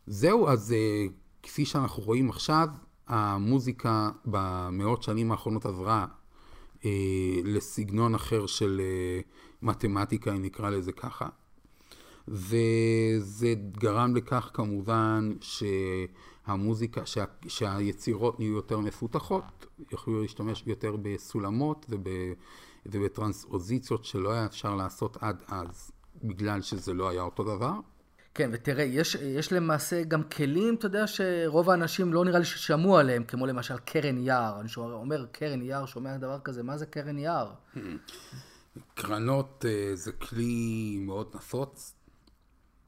[0.08, 1.06] זהו, אז אה,
[1.44, 2.68] כפי שאנחנו רואים עכשיו,
[3.08, 6.06] המוזיקה במאות שנים האחרונות עברה
[6.86, 9.20] אה, לסגנון אחר של אה,
[9.62, 11.28] מתמטיקה, אם נקרא לזה ככה.
[12.28, 15.34] וזה גרם לכך כמובן
[16.48, 22.08] שהמוזיקה, שה, שהיצירות נהיו יותר מפותחות, יכלו להשתמש יותר בסולמות וב,
[22.86, 25.92] ובטרנספוזיציות שלא היה אפשר לעשות עד אז,
[26.24, 27.74] בגלל שזה לא היה אותו דבר.
[28.34, 32.98] כן, ותראה, יש, יש למעשה גם כלים, אתה יודע, שרוב האנשים לא נראה לי ששמעו
[32.98, 34.60] עליהם, כמו למשל קרן יער.
[34.60, 37.54] אני שומע- אומר קרן יער, שומע דבר כזה, מה זה קרן יער?
[38.96, 41.96] קרנות אה, זה כלי מאוד נפוץ,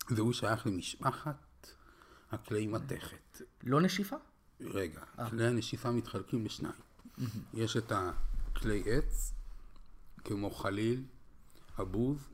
[0.10, 1.36] והוא שייך למשפחת
[2.32, 3.42] הכלי מתכת.
[3.63, 4.15] לא נשיפה?
[4.62, 6.74] רגע, כלי הנשיפה מתחלקים לשניים.
[7.54, 9.34] יש את הכלי עץ,
[10.24, 11.04] כמו חליל,
[11.82, 12.28] אבוב,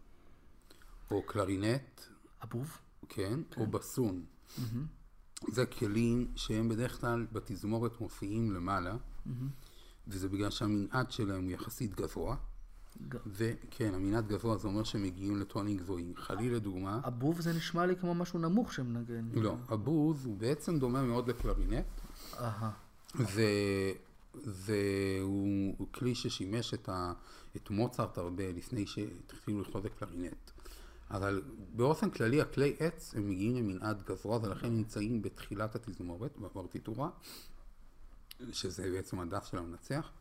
[1.12, 2.02] או קלרינט,
[2.44, 2.78] אבוב?
[3.10, 4.26] כן, או בסון.
[5.52, 8.96] זה כלים שהם בדרך כלל בתזמורת מופיעים למעלה,
[10.08, 12.36] וזה בגלל שהמנעד שלהם הוא יחסית גבוה.
[13.10, 16.14] ג- וכן, המנעד גבוה זה אומר שהם מגיעים לטונים גבוהים.
[16.16, 19.30] חליל לדוגמה, אבוב זה נשמע לי כמו משהו נמוך שמנגן.
[19.34, 21.86] לא, הבוז הוא בעצם דומה מאוד לקלרינט,
[22.40, 22.72] אהה.
[25.22, 27.14] הוא כלי ששימש את, ה,
[27.56, 30.52] את מוצרט הרבה לפני שהתחילו לכתוב קלרינט.
[31.12, 31.42] אבל
[31.76, 37.10] באופן כללי הכלי עץ הם מגיעים למנעד גבוה ולכן נמצאים בתחילת התזמורת, בפרטיטורה,
[38.52, 40.12] שזה בעצם הדף של המנצח,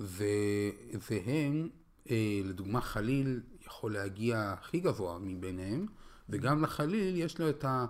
[0.00, 0.24] ו,
[1.10, 1.68] והם,
[2.10, 5.86] אה, לדוגמה חליל יכול להגיע הכי גבוה מביניהם,
[6.28, 7.86] וגם לחליל יש לו את, ה,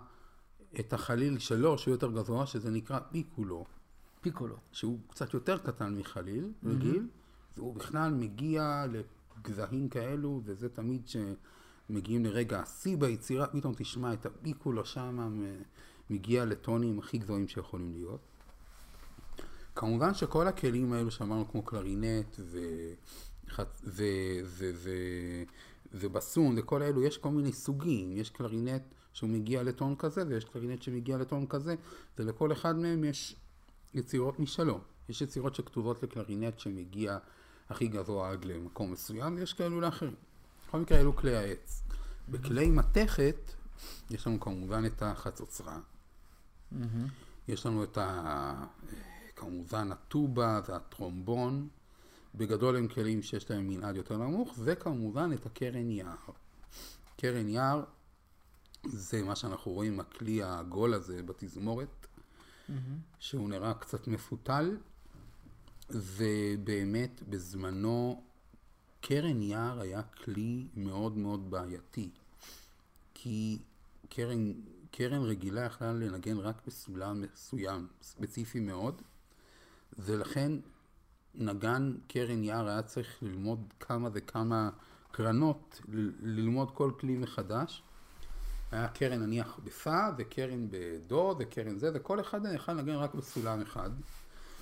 [0.80, 3.64] את החליל שלו שהוא יותר גבוה, שזה נקרא פיקולו.
[4.20, 4.56] פיקולו.
[4.72, 7.08] שהוא קצת יותר קטן מחליל, רגיל,
[7.56, 11.08] והוא בכלל מגיע לגזעים כאלו, וזה תמיד
[11.90, 15.32] מגיעים לרגע השיא ביצירה, פתאום תשמע את הפיקולו שם
[16.10, 18.20] מגיע לטונים הכי גבוהים שיכולים להיות.
[19.74, 22.58] כמובן שכל הכלים האלו שאמרנו כמו קלרינט ו...
[23.58, 23.62] ו...
[23.84, 24.04] ו...
[24.44, 24.70] ו...
[24.74, 24.90] ו...
[25.94, 28.82] ובסון וכל האלו, יש כל מיני סוגים, יש קלרינט
[29.12, 31.74] שהוא מגיע לטון כזה ויש קלרינט שמגיע לטון כזה
[32.18, 33.36] ולכל אחד מהם יש
[33.94, 34.80] יצירות משלו.
[35.08, 37.18] יש יצירות שכתובות לקלרינט שמגיע
[37.70, 40.14] הכי גבוה עד למקום מסוים ויש כאלו לאחרים.
[40.68, 41.82] בכל מקרה אלו כלי העץ.
[42.28, 43.52] בכלי מתכת
[44.10, 45.78] יש לנו כמובן את החצוצרה.
[47.48, 48.64] יש לנו את ה...
[49.44, 51.68] כמובן הטובה והטרומבון.
[52.34, 56.16] בגדול הם כלים שיש להם מנעד יותר נמוך, וכמובן את הקרן יער.
[57.16, 57.84] קרן יער
[58.84, 62.72] זה מה שאנחנו רואים, הכלי העגול הזה בתזמורת, mm-hmm.
[63.18, 64.76] שהוא נראה קצת מפותל,
[65.90, 68.22] ובאמת בזמנו
[69.00, 72.10] קרן יער היה כלי מאוד מאוד בעייתי,
[73.14, 73.58] כי
[74.08, 74.52] קרן,
[74.90, 79.02] קרן רגילה יכלה לנגן רק בסולם מסוים, ספציפי מאוד,
[79.98, 80.52] ולכן
[81.34, 84.70] נגן קרן יער היה צריך ללמוד כמה וכמה
[85.10, 85.80] קרנות,
[86.22, 87.82] ללמוד כל כלי מחדש.
[88.72, 93.60] היה קרן נניח בפא, וקרן בדו, וקרן זה, וכל אחד היה יכול לנגן רק בסולם
[93.60, 93.90] אחד.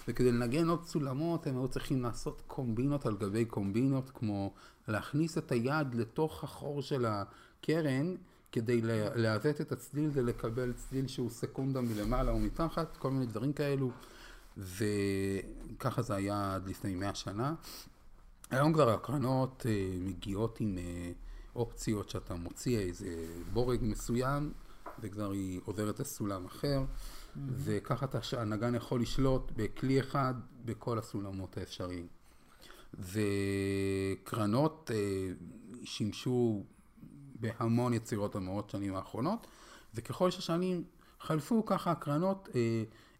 [0.08, 4.52] וכדי לנגן עוד סולמות הם היו צריכים לעשות קומבינות על גבי קומבינות, כמו
[4.88, 8.14] להכניס את היד לתוך החור של הקרן,
[8.52, 8.80] כדי
[9.14, 13.90] לעוות את הצליל ולקבל צליל שהוא סקונדה מלמעלה או מתחת, כל מיני דברים כאלו.
[14.56, 17.54] וככה זה היה עד לפני מאה שנה.
[18.50, 21.12] היום כבר הקרנות אה, מגיעות עם אה,
[21.56, 24.52] אופציות שאתה מוציא איזה בורג מסוים,
[25.00, 27.38] וכבר היא עוברת לסולם אחר, mm-hmm.
[27.56, 30.34] וככה אתה, הנגן יכול לשלוט בכלי אחד
[30.64, 32.06] בכל הסולמות האפשריים.
[32.98, 35.32] וקרנות אה,
[35.84, 36.64] שימשו
[37.40, 39.46] בהמון יצירות המאות שנים האחרונות,
[39.94, 40.84] וככל שהשנים
[41.20, 42.48] חלפו ככה הקרנות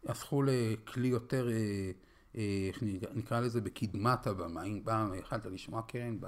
[0.06, 1.90] הפכו לכלי יותר, אה,
[2.36, 2.82] אה, איך
[3.14, 4.62] נקרא לזה, בקדמת הבמה.
[4.62, 6.18] אם פעם יכלת לשמוע קרן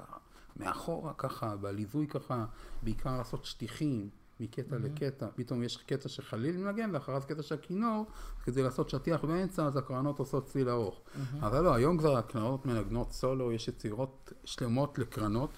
[0.57, 2.45] מאחורה ככה, בליווי ככה,
[2.83, 4.09] בעיקר לעשות שטיחים
[4.39, 4.79] מקטע mm-hmm.
[4.79, 8.05] לקטע, פתאום יש קטע שחליל מנגן ואחריו קטע של כינור,
[8.43, 10.99] כדי לעשות שטיח באמצע, אז הקרנות עושות צליל ארוך.
[10.99, 11.45] Mm-hmm.
[11.45, 15.49] אבל לא, היום כבר הקרנות מנגנות סולו, יש יצירות שלמות לקרנות,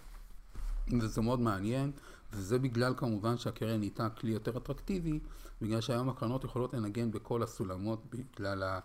[1.01, 1.91] וזה מאוד מעניין.
[2.33, 5.19] וזה בגלל כמובן שהקרן נהייתה כלי יותר אטרקטיבי,
[5.61, 8.79] בגלל שהיום הקרנות יכולות לנגן בכל הסולמות, בגלל.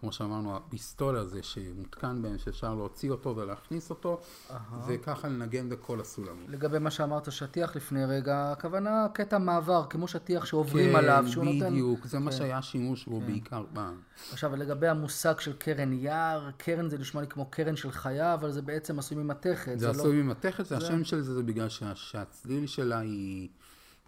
[0.00, 4.52] כמו שאמרנו, הפיסטול הזה שמותקן בהם, שאפשר להוציא אותו ולהכניס אותו, Aha.
[4.86, 6.48] וככה לנגן בכל הסולמות.
[6.48, 11.44] לגבי מה שאמרת, שטיח לפני רגע, הכוונה קטע מעבר, כמו שטיח שעוברים כן, עליו, שהוא
[11.44, 11.68] בדיוק, נותן...
[11.68, 12.22] כן, בדיוק, זה כן.
[12.22, 13.26] מה שהיה שימוש בו כן.
[13.26, 14.00] בעיקר פעם.
[14.32, 18.52] עכשיו, לגבי המושג של קרן יער, קרן זה נשמע לי כמו קרן של חיה, אבל
[18.52, 19.78] זה בעצם עשוי ממתכת.
[19.78, 20.22] זה, זה עשוי לא...
[20.24, 20.76] ממתכת, זה...
[20.76, 21.94] השם של זה זה בגלל שה...
[21.94, 23.48] שהצליל שלה היא...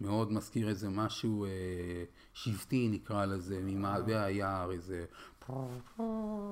[0.01, 1.49] מאוד מזכיר איזה משהו אה,
[2.33, 5.05] שבטי נקרא לזה, ממעבה היער, איזה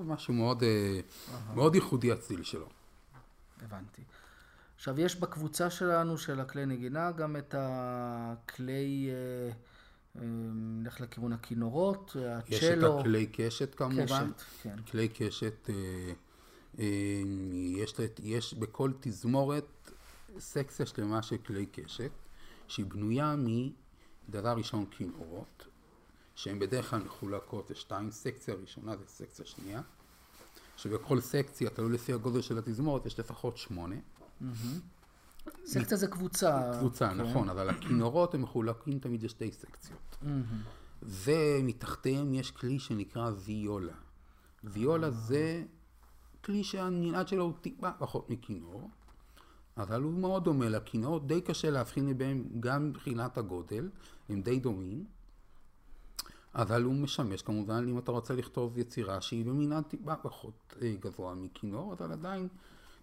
[0.03, 0.99] משהו מאוד, אה,
[1.55, 2.69] מאוד ייחודי הצליל שלו.
[3.61, 4.01] הבנתי.
[4.75, 9.51] עכשיו, יש בקבוצה שלנו, של הכלי נגינה, גם את הכלי, אה,
[10.21, 12.57] אה, נלך לכיוון הכינורות, הצ'לו.
[12.57, 14.05] יש את הכלי קשת כמובן.
[14.05, 14.75] קשת, כן.
[14.91, 15.69] כלי קשת,
[17.77, 19.91] יש, יש בכל תזמורת
[20.39, 22.11] סקציה שלמה של כלי קשת,
[22.67, 23.35] שהיא בנויה
[24.29, 25.67] מדבר ראשון כינורות,
[26.37, 29.81] שהן בדרך כלל מחולקות לשתיים, סקציה ראשונה וסקציה שנייה,
[30.77, 33.95] שבכל סקציה, תלוי לפי הגודל של התזמורת, יש לפחות שמונה.
[35.65, 36.71] סקציה זה קבוצה.
[36.79, 37.21] קבוצה, כן.
[37.21, 40.17] נכון, אבל הכינורות הם מחולקים תמיד לשתי סקציות.
[41.01, 43.95] ומתחתיהם יש כלי שנקרא ויולה.
[44.63, 45.63] ויולה זה
[46.43, 48.89] כלי שהמנעד שלו הוא טיפה פחות מכינור,
[49.77, 53.89] אבל הוא מאוד דומה לכינור, די קשה להבחין בהם גם מבחינת הגודל,
[54.29, 55.16] הם די דומים.
[56.55, 61.35] אבל הוא משמש כמובן אם אתה רוצה לכתוב יצירה שהיא במנעד טיפה פחות אה, גבוה
[61.35, 62.47] מכינור, אבל עדיין,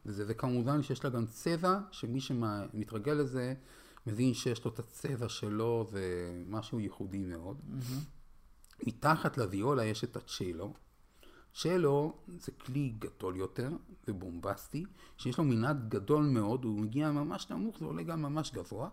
[0.06, 3.54] וזה, וכמובן שיש לה גם צבע, שמי שמתרגל לזה
[4.06, 7.56] מבין שיש לו את הצבע שלו, ומשהו ייחודי מאוד.
[7.56, 8.86] Mm-hmm.
[8.86, 10.74] מתחת לוויולה יש את הצ'לו.
[11.54, 13.70] צ'לו זה כלי גדול יותר
[14.08, 14.84] ובומבסטי,
[15.18, 18.88] שיש לו מנעד גדול מאוד, הוא מגיע ממש נמוך ועולה גם ממש גבוה.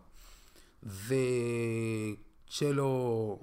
[2.48, 3.40] וצ'לו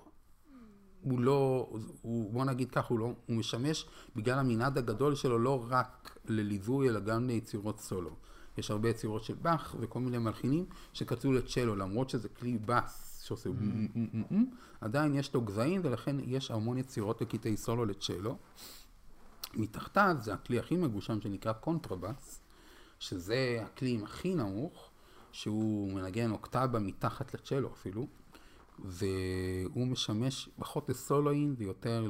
[1.03, 1.69] הוא לא,
[2.03, 3.87] הוא, בוא נגיד כך, הוא, לא, הוא משמש
[4.17, 8.11] בגלל המנעד הגדול שלו לא רק לליווי, אלא גם ליצירות סולו.
[8.59, 13.51] יש הרבה יצירות של באך וכל מיני מלחינים שכתבו לצ'לו, למרות שזה כלי בס שעושה
[13.51, 14.35] mm-hmm.
[14.81, 18.37] עדיין יש לו גבהים ולכן יש המון יצירות לקטעי סולו לצ'לו.
[19.55, 22.41] מתחתיו זה הכלי הכי מגושם שנקרא קונטרבס,
[22.99, 24.91] שזה הכלי הכי נמוך,
[25.33, 28.07] שהוא מנגן אוקטבה מתחת לצ'לו אפילו,
[28.85, 32.09] והוא משמש פחות לסולואים ויותר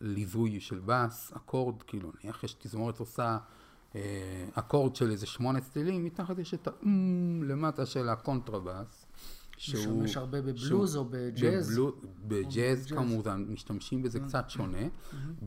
[0.00, 3.38] לליווי של בס, אקורד, כאילו נניח יש תזמורת עושה
[3.94, 4.00] אה,
[4.54, 9.06] אקורד של איזה שמונה צלילים, מתחת יש את האם למטה של הקונטרבאס.
[9.58, 11.70] שהוא משמש הרבה בבלוז או בג'אז?
[11.70, 11.92] בבלו,
[12.26, 14.28] בג'אז כמובן, משתמשים בזה Mm-hmm.
[14.28, 14.78] קצת שונה.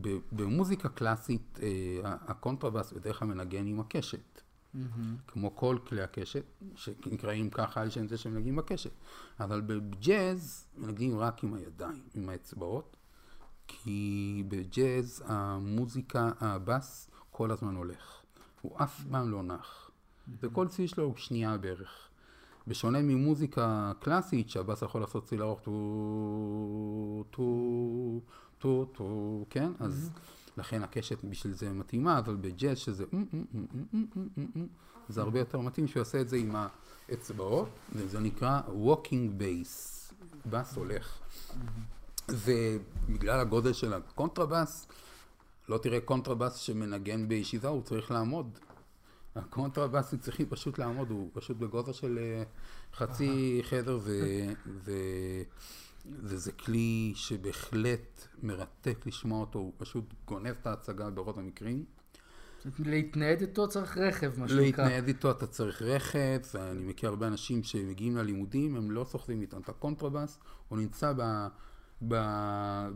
[0.00, 1.68] ב- במוזיקה קלאסית אה,
[2.04, 4.40] הקונטרבאס בדרך כלל מנגן עם הקשת.
[5.26, 6.44] כמו כל כלי הקשת,
[6.74, 8.90] שנקראים ככה על שם זה שמנגנים בקשת.
[9.40, 12.96] אבל בג'אז מנגנים רק עם הידיים, עם האצבעות,
[13.66, 18.20] כי בג'אז המוזיקה, הבאס כל הזמן הולך.
[18.60, 19.90] הוא אף פעם לא נח.
[20.40, 22.08] וכל צליל שלו הוא שנייה בערך.
[22.66, 28.20] בשונה ממוזיקה קלאסית, שהבאס יכול לעשות צליל ארוך טו, טו,
[28.58, 29.72] טו, טו, כן?
[29.78, 30.10] אז
[30.56, 33.04] לכן הקשת בשביל זה מתאימה, אבל בג'אז שזה
[35.08, 36.56] זה הרבה יותר מתאים שהוא יעשה את זה עם
[37.08, 40.12] האצבעות, וזה נקרא walking bass,
[40.46, 41.18] בס הולך.
[42.28, 44.86] ובגלל הגודל של הקונטרבס,
[45.68, 48.58] לא תראה קונטרבס שמנגן בישיבה, הוא צריך לעמוד.
[49.36, 52.42] הקונטרבאס הוא צריך פשוט לעמוד, הוא פשוט בגובה של אה,
[52.94, 54.92] חצי חדר ו...
[56.18, 61.84] וזה כלי שבהחלט מרתק לשמוע אותו, הוא פשוט גונב את ההצגה ברוב המקרים.
[62.78, 64.62] להתנייד איתו צריך רכב, מה שנקרא.
[64.62, 69.60] להתנייד איתו אתה צריך רכב, ואני מכיר הרבה אנשים שמגיעים ללימודים, הם לא סוחבים איתם
[69.60, 70.38] את הקונטרבאס,
[70.68, 71.46] הוא נמצא ב,
[72.08, 72.14] ב,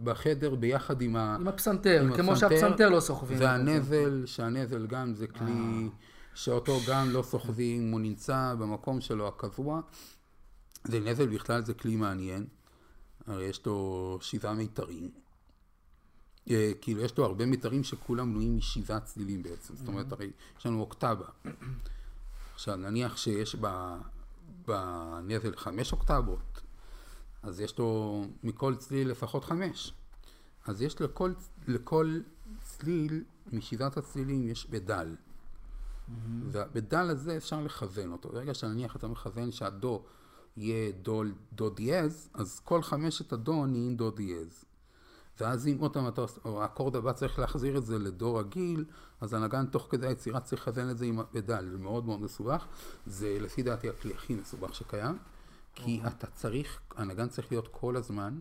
[0.05, 3.39] בחדר ביחד עם, ה, עם הפסנתר, עם כמו הפסנתר, שהפסנתר לא סוחבים.
[3.41, 5.89] והנבל, שהנבל גם זה כלי
[6.35, 9.81] שאותו גם לא סוחבים, הוא נמצא במקום שלו הקבוע.
[10.91, 12.47] ונבל בכלל זה כלי מעניין,
[13.27, 15.11] הרי יש לו שבעה מיתרים.
[16.51, 20.66] אה, כאילו יש לו הרבה מיתרים שכולם בנויים משבעה צלילים בעצם, זאת אומרת הרי יש
[20.66, 21.27] לנו אוקטבה.
[22.55, 23.97] עכשיו נניח שיש ב-
[24.66, 26.61] בנבל חמש אוקטבות,
[27.43, 29.93] אז יש לו מכל צליל לפחות חמש.
[30.66, 31.33] אז יש לכל,
[31.68, 32.18] לכל
[32.62, 35.16] צליל משבעת הצלילים יש בדל.
[36.51, 38.29] והבדל הזה אפשר לכוון אותו.
[38.29, 40.03] ברגע שנניח אתה מכוון שהדו
[40.57, 44.64] יהיה דו, דו דיאז, אז כל חמשת הדו נהיים דו דיאז.
[45.40, 48.84] ואז אם עוד פעם אתה, או האקורד הבא צריך להחזיר את זה לדו רגיל,
[49.20, 52.66] אז הנגן תוך כדי היצירה צריך לכוון את זה עם הפדל, זה מאוד מאוד מסובך.
[53.07, 55.18] זה לפי דעתי הכלי הכי מסובך שקיים,
[55.74, 58.40] כי אתה צריך, הנגן צריך להיות כל הזמן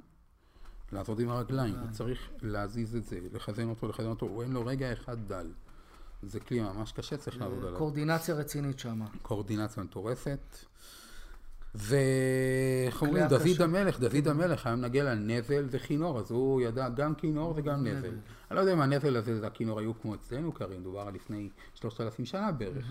[0.92, 4.66] לעבוד עם הרגליים, הוא צריך להזיז את זה, לכוון אותו, לכוון אותו, הוא אין לו
[4.66, 5.52] רגע אחד דל.
[6.24, 7.78] זה כלי ממש קשה, צריך לעבוד עליו.
[7.78, 9.02] קורדינציה רצינית שם.
[9.22, 10.58] קואורדינציה מטורפת.
[11.76, 13.28] ואיך אומרים.
[13.28, 17.84] דוד המלך, דוד המלך היה מנגן על נבל וכינור, אז הוא ידע גם כינור וגם
[17.88, 18.10] נבל.
[18.52, 21.50] אני לא יודע אם הנבל הזה והכינור היו כמו אצלנו, כי הרי מדובר על לפני
[21.76, 22.86] 3,000 שנה בערך.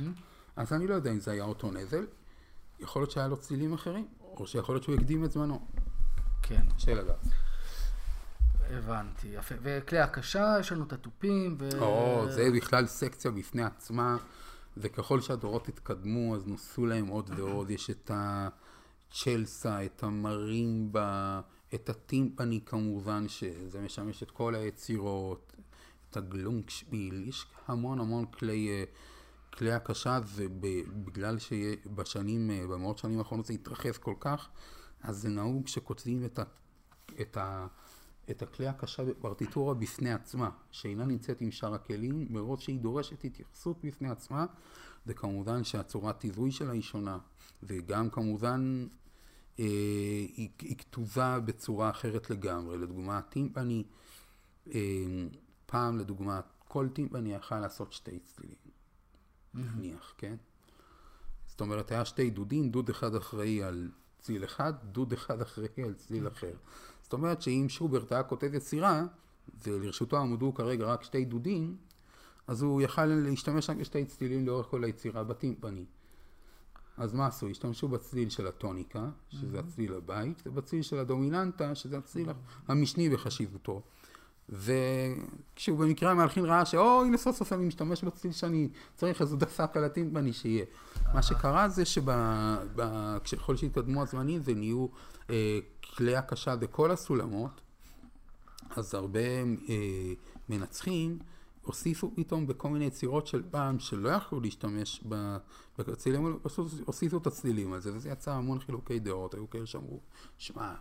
[0.56, 2.06] אז אני לא יודע אם זה היה אותו נבל.
[2.80, 5.66] יכול להיות שהיה לו צלילים אחרים, או שיכול להיות שהוא הקדים את זמנו.
[6.42, 7.26] כן, קשה לדעת.
[8.70, 9.28] הבנתי.
[9.28, 9.54] יפה.
[9.62, 11.68] וכלי הקשה, יש לנו את התופים, ו...
[11.80, 14.16] או, זה בכלל סקציה בפני עצמה,
[14.76, 17.70] וככל שהדורות התקדמו, אז נוסו להם עוד ועוד.
[17.70, 18.10] יש את
[19.12, 21.40] הצ'לסה, את המרימבה,
[21.74, 25.52] את הטימפני כמובן, שזה משמש את כל היצירות,
[26.10, 28.84] את הגלונגשפיל, יש המון המון כלי, אה,
[29.50, 34.48] כלי הקשה, ובגלל שבשנים, אה, במאות שנים האחרונות זה התרחב כל כך,
[35.02, 36.42] אז זה נהוג שכותבים את ה...
[37.20, 37.66] את ה
[38.30, 43.84] את הכלי הקשה בפרטיטורה בפני עצמה, שאינה נמצאת עם שאר הכלים, מרוב שהיא דורשת התייחסות
[43.84, 44.46] בפני עצמה,
[45.06, 47.18] וכמובן שהצורת טבעוי שלה היא שונה,
[47.62, 48.86] וגם כמובן
[49.56, 52.78] היא, היא כתובה בצורה אחרת לגמרי.
[52.78, 53.84] לדוגמה, טימפני,
[54.74, 54.80] אה,
[55.66, 58.56] פעם לדוגמה, כל טימפני יכל לעשות שתי צלילים,
[59.54, 60.36] נניח, כן?
[61.46, 65.94] זאת אומרת, היה שתי דודים, דוד אחד אחראי על צליל אחד, דוד אחד אחראי על
[65.94, 66.52] צליל אחר.
[67.02, 69.04] זאת אומרת שאם שוברט היה כותב יצירה,
[69.66, 71.76] ולרשותו עמדו כרגע רק שתי דודים,
[72.46, 75.84] אז הוא יכל להשתמש רק בשתי צלילים לאורך כל היצירה בטימפני.
[77.02, 77.48] אז מה עשו?
[77.48, 82.28] השתמשו בצליל של הטוניקה, שזה הצליל הבית, ובצליל של הדומיננטה, שזה הצליל
[82.68, 83.82] המשני בחשיבותו.
[84.48, 89.76] וכשהוא במקרה המלחין ראה שאו, הנה סוף סוף אני משתמש בצליל שאני צריך, הוא דפק
[89.76, 90.64] על הטימפני שיהיה.
[91.14, 94.86] מה שקרה זה שככל שהתקדמו הזמנים ונהיו
[95.30, 95.58] אה,
[95.96, 97.60] כלי הקשה בכל הסולמות,
[98.70, 100.12] אז הרבה אה,
[100.48, 101.18] מנצחים
[101.62, 105.04] הוסיפו פתאום בכל מיני יצירות של פעם שלא יכלו להשתמש
[105.78, 110.00] בצלילים, פשוט הוסיפו את הצלילים על זה, וזה יצר המון חילוקי דעות, היו כאלה שאמרו,
[110.38, 110.74] שמע,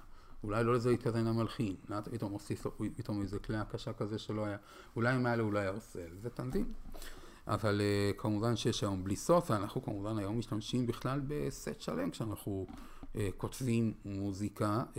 [0.44, 4.58] אולי לא לזה התכוון המלחין, למה פתאום הוסיף פתאום איזה כלי הקשה כזה שלא היה,
[4.96, 6.74] אולי אם היה לו, אולי עושה, זה תנדים.
[7.48, 12.66] אבל uh, כמובן שיש היום בלי סוף, ואנחנו כמובן היום משתמשים בכלל בסט שלם כשאנחנו
[12.70, 14.84] uh, כותבים מוזיקה.
[14.94, 14.98] Uh,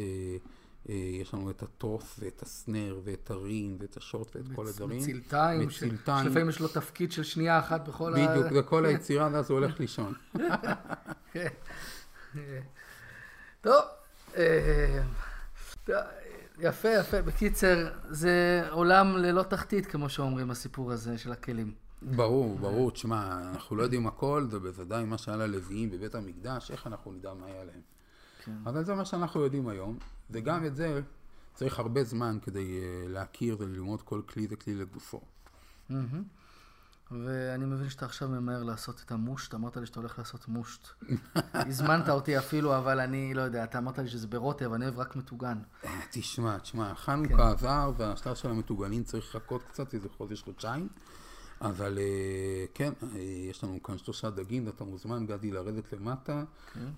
[0.86, 4.98] יש לנו את הטוף ואת הסנר ואת הרין ואת השוט ואת כל הדברים.
[4.98, 6.24] מצילתיים, מצילתיים.
[6.24, 9.78] שלפעמים יש לו תפקיד של שנייה אחת בכל בדיוק, זה כל היצירה, ואז הוא הולך
[9.80, 10.14] לישון.
[11.32, 11.48] כן.
[13.60, 13.82] טוב,
[14.36, 15.02] אה,
[16.58, 17.22] יפה, יפה.
[17.22, 21.74] בקיצר, זה עולם ללא תחתית, כמו שאומרים, הסיפור הזה של הכלים.
[22.02, 22.90] ברור, ברור.
[22.90, 27.46] תשמע, אנחנו לא יודעים הכל, ובוודאי מה שהיה ללוויים בבית המקדש, איך אנחנו נדע מה
[27.46, 27.80] היה להם.
[28.44, 28.52] כן.
[28.64, 29.98] אבל זה מה שאנחנו יודעים היום,
[30.32, 31.00] וגם את זה
[31.54, 35.20] צריך הרבה זמן כדי אה, להכיר וללמוד כל כלי וכלי לגופו.
[35.88, 36.22] מהמם.
[37.10, 40.88] ואני מבין שאתה עכשיו ממהר לעשות את המושט, אמרת לי שאתה הולך לעשות מושט.
[41.54, 45.16] הזמנת אותי אפילו, אבל אני לא יודע, אתה אמרת לי שזה ברוטב, אני אוהב רק
[45.16, 45.58] מטוגן.
[45.84, 50.88] אה, תשמע, תשמע, חנוכה עבר, והשלב של המטוגנים צריך לחכות קצת, איזה חודש, חודשיים.
[51.62, 56.44] אבל אה, כן, אה, יש לנו כאן שלושה דגים, ואתה מוזמן, גדי, לרדת למטה,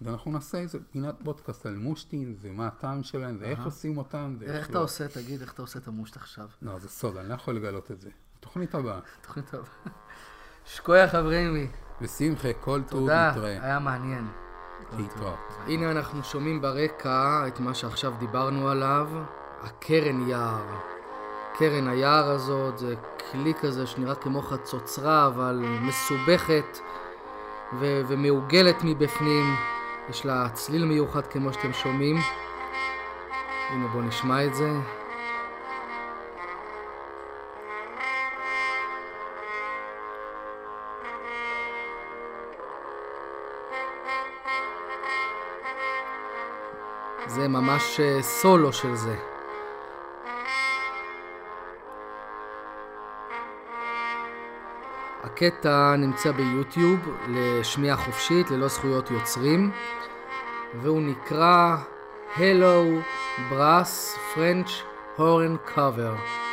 [0.03, 4.71] ואנחנו נעשה איזה פינת פודקאסט על מושטין, ומה הטעם שלהם, ואיך עושים אותם, ואיך איך
[4.71, 6.49] אתה עושה, תגיד, איך אתה עושה את המושט עכשיו?
[6.62, 8.11] לא, זה סוד, אני לא יכול לגלות את זה.
[8.41, 9.01] תוכנית הבאה.
[9.27, 9.69] תוכנית טובה.
[10.65, 11.67] שכוייח חברימי,
[12.01, 13.65] בשמחה, כל טוב, תודה, נתראה.
[13.65, 14.29] היה מעניין.
[14.97, 15.39] להתראות.
[15.67, 19.09] הנה אנחנו שומעים ברקע את מה שעכשיו דיברנו עליו,
[19.62, 20.93] הקרן יער.
[21.59, 22.95] קרן היער הזאת זה
[23.31, 26.79] כלי כזה שנראה כמו חצוצרה, אבל מסובכת
[27.79, 29.55] ו- ומעוגלת מבפנים.
[30.09, 32.17] יש לה צליל מיוחד כמו שאתם שומעים.
[33.71, 34.71] הנה בואו נשמע את זה.
[47.27, 49.34] זה ממש אה, סולו של זה.
[55.35, 59.70] הקטע נמצא ביוטיוב לשמיעה חופשית ללא זכויות יוצרים
[60.82, 61.76] והוא נקרא
[62.37, 63.03] Hello
[63.51, 64.70] Brass French
[65.18, 66.43] Horn Cover.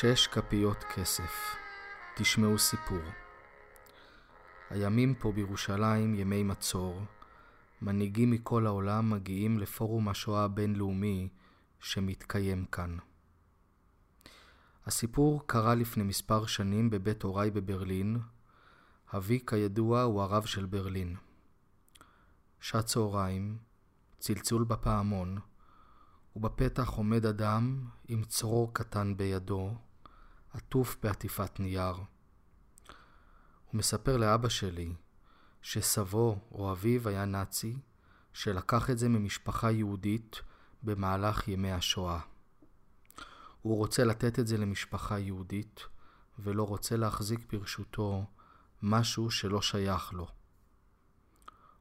[0.00, 1.56] שש כפיות כסף.
[2.16, 3.02] תשמעו סיפור.
[4.70, 7.02] הימים פה בירושלים ימי מצור.
[7.82, 11.28] מנהיגים מכל העולם מגיעים לפורום השואה הבינלאומי
[11.80, 12.96] שמתקיים כאן.
[14.86, 18.18] הסיפור קרה לפני מספר שנים בבית הוריי בברלין.
[19.14, 21.16] אבי כידוע הוא הרב של ברלין.
[22.60, 23.58] שעת צהריים,
[24.18, 25.38] צלצול בפעמון,
[26.36, 29.74] ובפתח עומד אדם עם צרור קטן בידו,
[30.56, 31.94] עטוף בעטיפת נייר.
[31.94, 32.04] הוא
[33.72, 34.94] מספר לאבא שלי
[35.62, 37.78] שסבו או אביו היה נאצי,
[38.32, 40.40] שלקח את זה ממשפחה יהודית
[40.82, 42.20] במהלך ימי השואה.
[43.62, 45.80] הוא רוצה לתת את זה למשפחה יהודית,
[46.38, 48.24] ולא רוצה להחזיק ברשותו
[48.82, 50.28] משהו שלא שייך לו.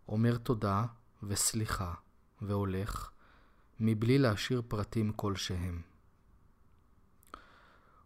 [0.07, 0.85] אומר תודה
[1.23, 1.93] וסליחה
[2.41, 3.09] והולך,
[3.79, 5.94] מבלי להשאיר פרטים כלשהם.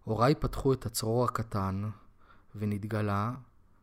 [0.10, 1.90] הוריי פתחו את הצרור הקטן,
[2.56, 3.32] ונתגלה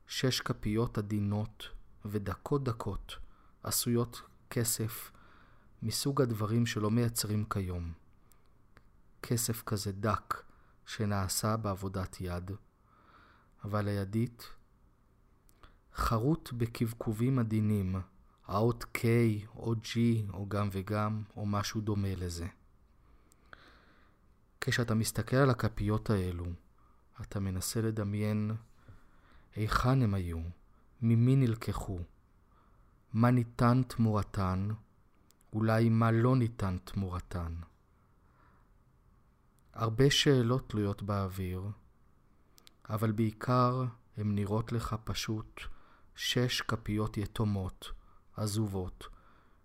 [0.06, 1.68] שש כפיות עדינות
[2.04, 3.16] ודקות דקות,
[3.62, 5.12] עשויות כסף,
[5.82, 7.92] מסוג הדברים שלא מייצרים כיום.
[9.22, 10.42] כסף כזה דק,
[10.86, 12.50] שנעשה בעבודת יד,
[13.64, 14.48] אבל הידית
[15.94, 17.96] חרוט בקבקובים עדינים,
[18.46, 19.00] האות K
[19.56, 19.96] או G
[20.32, 22.46] או גם וגם או משהו דומה לזה.
[24.61, 26.46] כשאתה מסתכל על הכפיות האלו,
[27.20, 28.50] אתה מנסה לדמיין
[29.54, 30.38] היכן הם היו,
[31.02, 31.98] ממי נלקחו,
[33.12, 34.68] מה ניתן תמורתן,
[35.52, 37.54] אולי מה לא ניתן תמורתן.
[39.72, 41.62] הרבה שאלות תלויות באוויר,
[42.88, 43.84] אבל בעיקר
[44.16, 45.61] הן נראות לך פשוט
[46.14, 47.92] שש כפיות יתומות,
[48.36, 49.07] עזובות,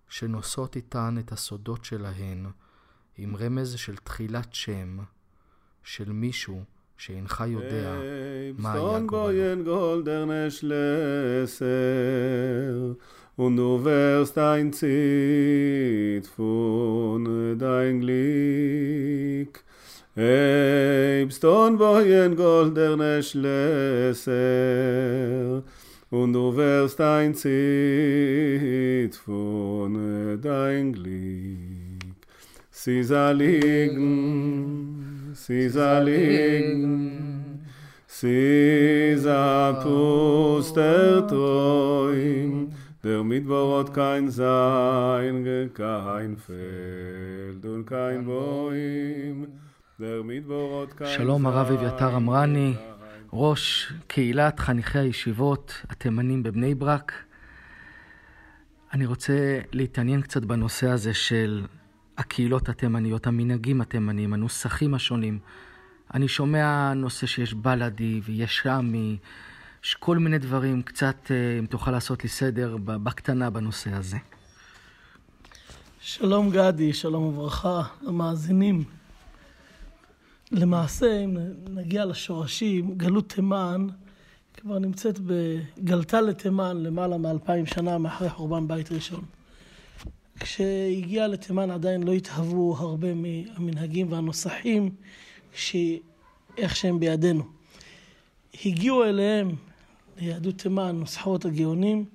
[0.07, 2.45] שנושאות איתן את הסודות שלהן,
[3.17, 4.97] עם רמז של תחילת שם,
[5.83, 6.63] של מישהו
[6.97, 7.95] שאינך יודע
[8.57, 10.01] מה היה גורלו.
[13.37, 19.63] und du wirst ein Zit von dein Glück.
[20.15, 24.33] Eibst und boyen golderne Schlösser,
[26.11, 31.80] und du wirst ein Zit von dein Glück.
[32.87, 34.07] Liegen,
[35.33, 36.09] sie soll
[39.83, 42.71] puster träum,
[43.03, 49.47] der Midborot kein Sein, kein Feld und kein Bäum.
[49.99, 52.73] der Midborot kein שלום הרב אביתר אמרני,
[53.33, 57.13] ראש קהילת חניכי הישיבות התימנים בבני ברק.
[58.93, 61.65] אני רוצה להתעניין קצת בנושא הזה של
[62.17, 65.39] הקהילות התימניות, המנהגים התימניים, הנוסחים השונים.
[66.13, 69.17] אני שומע נושא שיש בלאדי ויש שמי,
[69.83, 74.17] יש כל מיני דברים, קצת, אה, אם תוכל לעשות לי סדר בקטנה בנושא הזה.
[75.99, 78.83] שלום גדי, שלום וברכה למאזינים.
[80.51, 81.37] למעשה, אם
[81.69, 83.87] נגיע לשורשים, גלות תימן
[84.57, 89.23] כבר נמצאת בגלתה לתימן למעלה מאלפיים שנה מאחרי חורבן בית ראשון.
[90.43, 94.95] כשהגיעה לתימן עדיין לא התהוו הרבה מהמנהגים והנוסחים
[96.57, 97.43] איך שהם בידינו.
[98.65, 99.55] הגיעו אליהם
[100.17, 102.05] ליהדות תימן נוסחות הגאונים,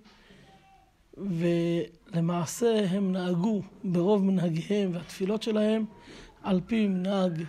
[1.17, 5.85] ולמעשה הם נהגו ברוב מנהגיהם והתפילות שלהם
[6.43, 7.43] על פי מנהג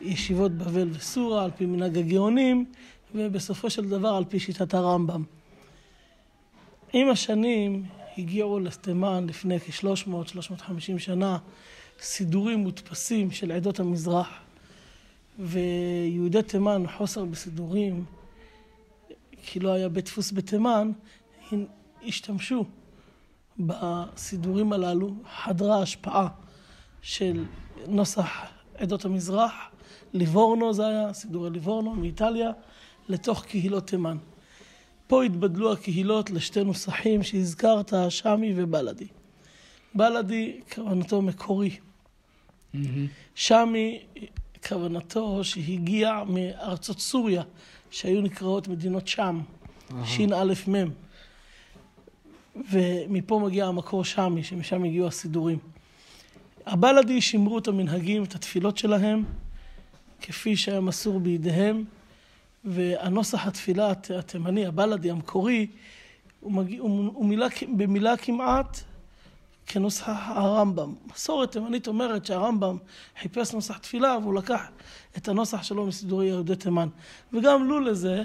[0.00, 2.64] ישיבות בבל וסורה, על פי מנהג הגאונים,
[3.14, 5.22] ובסופו של דבר על פי שיטת הרמב"ם.
[6.92, 7.84] עם השנים
[8.18, 11.38] הגיעו לתימן לפני כ-300-350 שנה
[12.00, 14.28] סידורים מודפסים של עדות המזרח,
[15.38, 18.04] ויהודי תימן, חוסר בסידורים,
[19.42, 20.92] כי לא היה בית דפוס בתימן,
[22.06, 22.64] השתמשו
[23.58, 26.28] בסידורים הללו, חדרה השפעה
[27.02, 27.44] של
[27.86, 28.30] נוסח
[28.74, 29.52] עדות המזרח,
[30.12, 32.50] ליבורנו זה היה, סידורי ליבורנו מאיטליה,
[33.08, 34.16] לתוך קהילות תימן.
[35.06, 39.06] פה התבדלו הקהילות לשתי נוסחים שהזכרת, שמי ובלאדי.
[39.94, 41.70] בלאדי, כוונתו מקורי.
[41.70, 42.78] Mm-hmm.
[43.34, 44.02] שמי,
[44.68, 47.42] כוונתו שהגיע מארצות סוריה,
[47.90, 49.40] שהיו נקראות מדינות שם,
[50.04, 50.74] ש"א מ',
[52.70, 55.58] ומפה מגיע המקור שמי, שמשם הגיעו הסידורים.
[56.66, 59.24] הבלאדי שימרו את המנהגים, את התפילות שלהם,
[60.20, 61.84] כפי שהיה מסור בידיהם,
[62.66, 65.66] והנוסח התפילה התימני, הבלאדי המקורי,
[66.40, 67.46] הוא, מגיע, הוא, מילה,
[67.76, 68.80] במילה כמעט
[69.66, 70.94] כנוסח הרמב"ם.
[71.12, 72.76] מסורת תימנית אומרת שהרמב"ם
[73.20, 74.62] חיפש נוסח תפילה והוא לקח
[75.16, 76.88] את הנוסח שלו מסידורי יהודי תימן.
[77.32, 78.24] וגם לו לזה,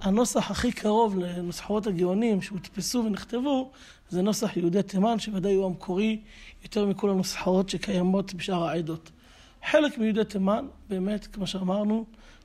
[0.00, 3.70] הנוסח הכי קרוב לנוסחאות הגאונים שהודפסו ונכתבו,
[4.08, 6.20] זה נוסח יהודי תימן, שוודאי הוא המקורי
[6.62, 9.10] יותר מכל הנוסחאות שקיימות בשאר העדות.
[9.70, 12.04] חלק מיהודי תימן, באמת, כמו שאמרנו,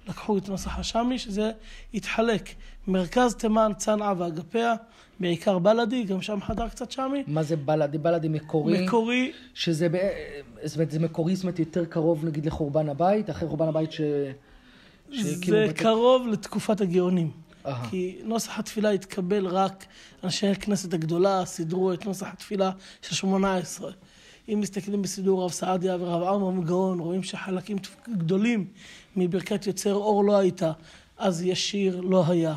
[0.10, 1.52] לקחו את נוסח השמי, שזה
[1.94, 2.50] התחלק.
[2.88, 4.74] מרכז תימן, צנעא ואגפיה,
[5.20, 7.24] בעיקר בלאדי, גם שם חדר קצת שמי.
[7.28, 7.98] מה זה בלאדי?
[7.98, 8.86] בלאדי מקורי?
[8.86, 9.32] מקורי.
[9.54, 9.88] שזה,
[10.64, 14.02] זאת אומרת, זה מקורי, זאת אומרת, יותר קרוב נגיד לחורבן הבית, אחרי חורבן הבית ש...
[15.12, 15.78] זה בת...
[15.78, 17.32] קרוב לתקופת הגאונים.
[17.66, 17.70] Aha.
[17.90, 19.86] כי נוסח התפילה התקבל רק,
[20.24, 23.92] אנשי הכנסת הגדולה סידרו את נוסח התפילה של שמונה עשרה.
[24.54, 27.78] אם מסתכלים בסידור רב סעדיה ורב עמרם גאון, רואים שחלקים
[28.10, 28.66] גדולים
[29.16, 30.72] מברכת יוצר אור לא הייתה,
[31.18, 32.56] אז ישיר לא היה,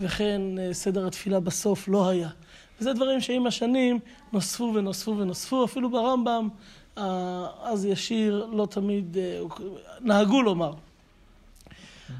[0.00, 2.28] וכן אה, סדר התפילה בסוף לא היה.
[2.80, 3.98] וזה דברים שעם השנים
[4.32, 6.48] נוספו ונוספו ונוספו, אפילו ברמב"ם,
[6.98, 9.40] אה, אז ישיר לא תמיד, אה,
[10.00, 10.72] נהגו לומר.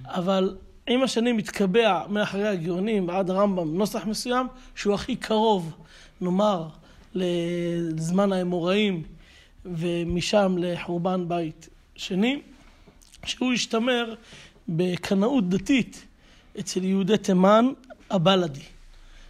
[0.04, 0.56] אבל
[0.86, 5.72] עם השנים מתקבע מאחורי הגאונים עד הרמב"ם נוסח מסוים שהוא הכי קרוב,
[6.20, 6.68] נאמר,
[7.16, 9.02] לזמן האמוראים
[9.64, 12.40] ומשם לחורבן בית שני,
[13.24, 14.14] שהוא השתמר
[14.68, 16.04] בקנאות דתית
[16.60, 17.66] אצל יהודי תימן
[18.10, 18.60] הבלאדי,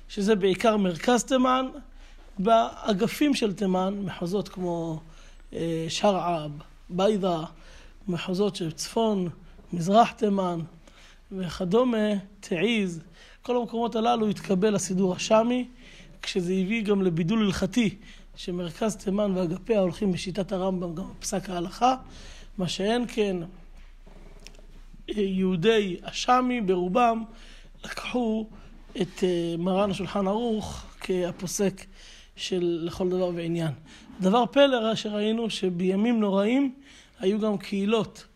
[0.09, 1.67] שזה בעיקר מרכז תימן,
[2.39, 5.01] באגפים של תימן, מחוזות כמו
[5.53, 6.51] אה, שרעב,
[6.89, 7.45] ביידה,
[8.09, 9.29] מחוזות של צפון,
[9.73, 10.61] מזרח תימן
[11.33, 12.09] וכדומה,
[12.41, 13.01] תעיז,
[13.43, 15.69] כל המקומות הללו התקבל הסידור השמי,
[16.23, 17.95] כשזה הביא גם לבידול הלכתי,
[18.37, 21.95] שמרכז תימן ואגפיה הולכים בשיטת הרמב"ם גם בפסק ההלכה,
[22.59, 23.37] מה שאין כן,
[25.09, 27.25] יהודי השאמי ברובם
[27.85, 28.47] לקחו
[29.01, 31.85] את אה, מרן השולחן ערוך כהפוסק
[32.37, 33.73] של לכל דבר ועניין.
[34.21, 36.75] דבר פלא שראינו שבימים נוראים
[37.21, 38.27] היו גם קהילות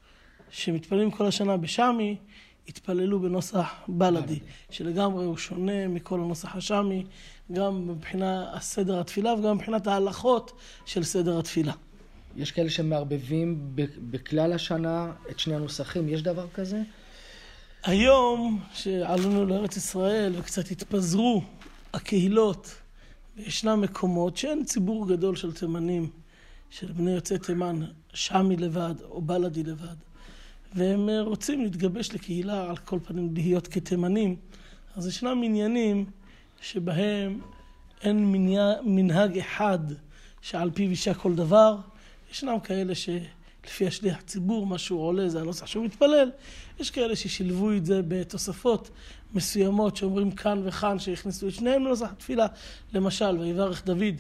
[0.51, 2.17] שמתפללים כל השנה בשאמי,
[2.69, 4.39] התפללו בנוסח בלאדי,
[4.71, 7.05] שלגמרי הוא שונה מכל הנוסח השאמי,
[7.53, 10.53] גם מבחינת הסדר התפילה וגם מבחינת ההלכות
[10.85, 11.73] של סדר התפילה.
[12.37, 13.71] יש כאלה שמערבבים
[14.11, 16.83] בכלל השנה את שני הנוסחים, יש דבר כזה?
[17.83, 21.43] היום, שעלינו לארץ ישראל וקצת התפזרו
[21.95, 22.75] הקהילות,
[23.37, 26.11] וישנם מקומות שאין ציבור גדול של תימנים,
[26.71, 27.81] של בני יוצאי תימן,
[28.15, 29.97] שמי לבד או בלאדי לבד,
[30.75, 34.37] והם רוצים להתגבש לקהילה, על כל פנים להיות כתימנים,
[34.97, 36.07] אז ישנם עניינים
[36.61, 37.41] שבהם
[38.03, 38.33] אין
[38.85, 39.79] מנהג אחד
[40.41, 41.77] שעל פיו יישק כל דבר.
[42.33, 46.31] ישנם כאלה שלפי השליח ציבור, מה שהוא עולה זה הנוסח שהוא מתפלל.
[46.81, 48.91] יש כאלה ששילבו את זה בתוספות
[49.35, 52.47] מסוימות שאומרים כאן וכאן, שהכניסו את שניהם לנוסח התפילה.
[52.93, 54.15] למשל, ויברך דוד,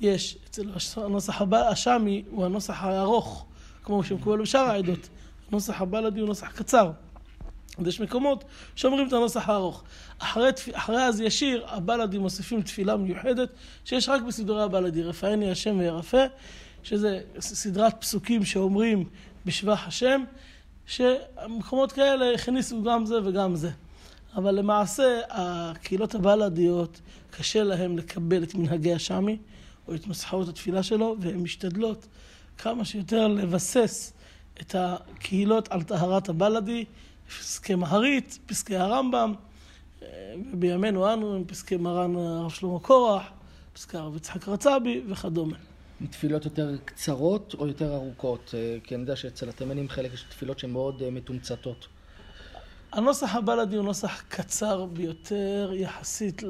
[0.00, 3.46] יש אצל הנוסח השמי, הוא הנוסח הארוך,
[3.82, 5.08] כמו שמקובל בשאר העדות.
[5.50, 6.90] הנוסח הבלדי הוא נוסח קצר.
[7.86, 8.44] יש מקומות
[8.76, 9.84] שאומרים את הנוסח הארוך.
[10.18, 13.48] אחרי, אחרי אז ישיר, הבלדים מוסיפים תפילה מיוחדת
[13.84, 16.26] שיש רק בסידורי הבלדי, רפאני השם וירפא,
[16.82, 19.04] שזה סדרת פסוקים שאומרים
[19.46, 20.24] בשבח השם,
[20.86, 23.70] שמקומות כאלה הכניסו גם זה וגם זה.
[24.36, 27.00] אבל למעשה, הקהילות הבלדיות,
[27.30, 29.38] קשה להם לקבל את מנהגי השמי,
[29.88, 32.06] או את מסחרות התפילה שלו, והן משתדלות
[32.58, 34.12] כמה שיותר לבסס
[34.60, 36.84] את הקהילות על טהרת הבלדי.
[37.28, 39.34] פסקי מהרית, פסקי הרמב"ם,
[40.52, 43.22] ובימינו אנו הם פסקי מרן הרב שלמה קורח,
[43.72, 45.56] פסקי הרב יצחק רצבי וכדומה.
[46.10, 48.54] תפילות יותר קצרות או יותר ארוכות?
[48.54, 51.86] אה, כי אני יודע שאצל התימנים חלק יש תפילות שהן מאוד אה, מתומצתות.
[52.92, 56.42] הנוסח הבלדי הוא נוסח קצר ביותר יחסית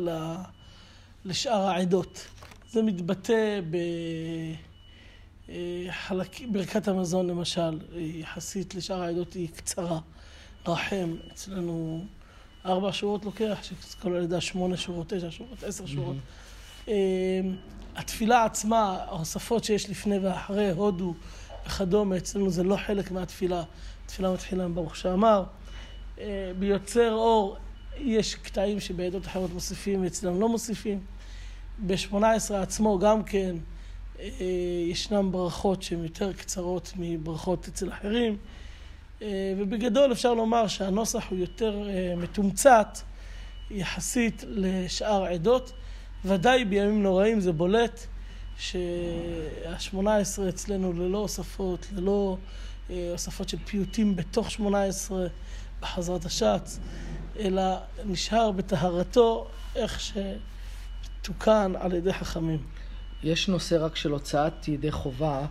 [1.24, 2.26] לשאר העדות.
[2.70, 3.60] זה מתבטא
[5.48, 9.98] בברכת אה, המזון למשל, יחסית לשאר העדות היא קצרה.
[10.68, 12.04] רחם, אצלנו
[12.66, 16.16] ארבע שורות לוקח, שכל הלידה שמונה שורות, תשע שורות, עשר שורות.
[16.16, 16.90] Mm-hmm.
[17.96, 21.14] התפילה עצמה, ההוספות שיש לפני ואחרי, הודו
[21.66, 23.62] וכדומה, אצלנו זה לא חלק מהתפילה.
[24.04, 25.44] התפילה מתחילה עם ברוך שאמר.
[26.18, 27.56] אה, ביוצר אור
[27.98, 31.00] יש קטעים שבעדות אחרות מוסיפים ואצלנו לא מוסיפים.
[31.86, 33.56] ב-18 עצמו גם כן
[34.20, 34.30] אה,
[34.90, 38.36] ישנן ברכות שהן יותר קצרות מברכות אצל אחרים.
[39.22, 42.98] אה, ובגדול אפשר לומר שהנוסח הוא יותר אה, מתומצת
[43.70, 45.72] יחסית לשאר העדות.
[46.24, 48.06] ודאי בימים נוראים זה בולט
[48.58, 52.36] שהשמונה עשרה אצלנו ללא הוספות, ללא
[52.90, 55.26] אה, הוספות של פיוטים בתוך שמונה עשרה
[55.80, 56.78] בחזרת השץ,
[57.38, 57.62] אלא
[58.04, 60.00] נשאר בטהרתו איך
[61.20, 62.58] שתוקן על ידי חכמים.
[63.22, 65.46] יש נושא רק של הוצאת ידי חובה.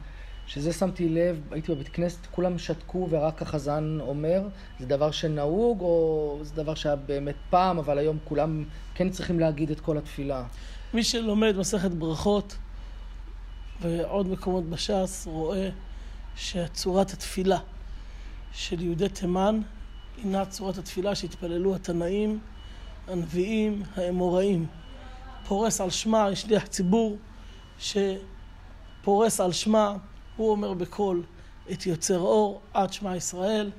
[0.48, 4.42] שזה שמתי לב, הייתי בבית כנסת, כולם שתקו ורק החזן אומר,
[4.80, 8.64] זה דבר שנהוג או זה דבר שהיה באמת פעם, אבל היום כולם
[8.96, 10.44] כן צריכים להגיד את כל התפילה?
[10.94, 12.58] מי שלומד מסכת ברכות
[13.82, 15.70] ועוד מקומות בש"ס רואה
[16.36, 17.58] שצורת התפילה
[18.54, 19.62] של יהודי תימן
[20.24, 22.40] הינה צורת התפילה שהתפללו התנאים,
[23.08, 24.66] הנביאים, האמוראים.
[25.48, 27.18] פורס על שמה, שליח ציבור
[27.80, 29.96] שפורס על שמה
[30.38, 31.24] הוא אומר בקול
[31.72, 33.72] את יוצר אור עד שמע ישראל.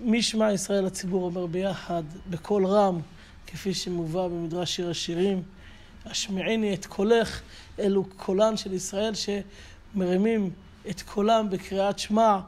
[0.00, 3.00] משמע ישראל הציבור אומר ביחד, בקול רם,
[3.46, 5.42] כפי שמובא במדרש שיר השירים.
[6.06, 7.40] השמיעיני את קולך,
[7.78, 10.50] אלו קולן של ישראל שמרימים
[10.90, 12.38] את קולם בקריאת שמע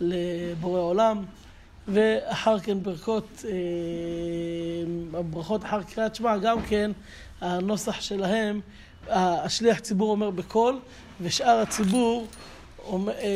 [0.00, 1.24] לבורא עולם.
[1.88, 6.90] ואחר כן ברכות, אה, הברכות אחר קריאת שמע, גם כן
[7.40, 8.60] הנוסח שלהם,
[9.08, 10.78] השליח ציבור אומר בקול,
[11.20, 12.53] ושאר הציבור אה,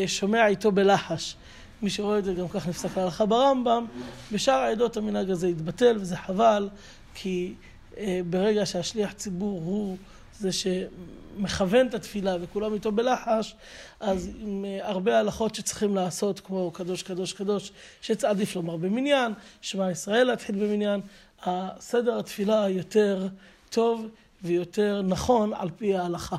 [0.07, 1.37] שומע איתו בלחש.
[1.83, 3.87] מי שרואה את זה גם כך נפסק להלכה ברמב"ם.
[4.33, 6.69] בשאר העדות המנהג הזה התבטל, וזה חבל,
[7.15, 7.55] כי
[7.99, 9.97] אה, ברגע שהשליח ציבור הוא
[10.39, 13.55] זה שמכוון את התפילה וכולם איתו בלחש,
[14.01, 19.91] אז עם אה, הרבה הלכות שצריכים לעשות, כמו קדוש קדוש קדוש, שעדיף לומר במניין, שמע
[19.91, 21.01] ישראל להתחיל במניין,
[21.43, 23.29] הסדר התפילה היותר
[23.71, 24.07] טוב
[24.43, 26.37] ויותר נכון על פי ההלכה.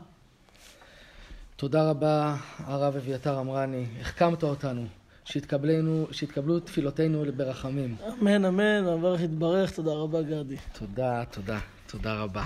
[1.59, 3.85] תודה רבה, הרב אביתר אמרני.
[4.01, 4.87] החכמת אותנו.
[5.25, 7.95] שיתקבלנו, שיתקבלו תפילותינו ברחמים.
[8.21, 9.71] אמן, אמן, המברך יתברך.
[9.71, 10.57] תודה רבה, גדי.
[10.79, 11.59] תודה, תודה.
[11.87, 12.43] תודה רבה.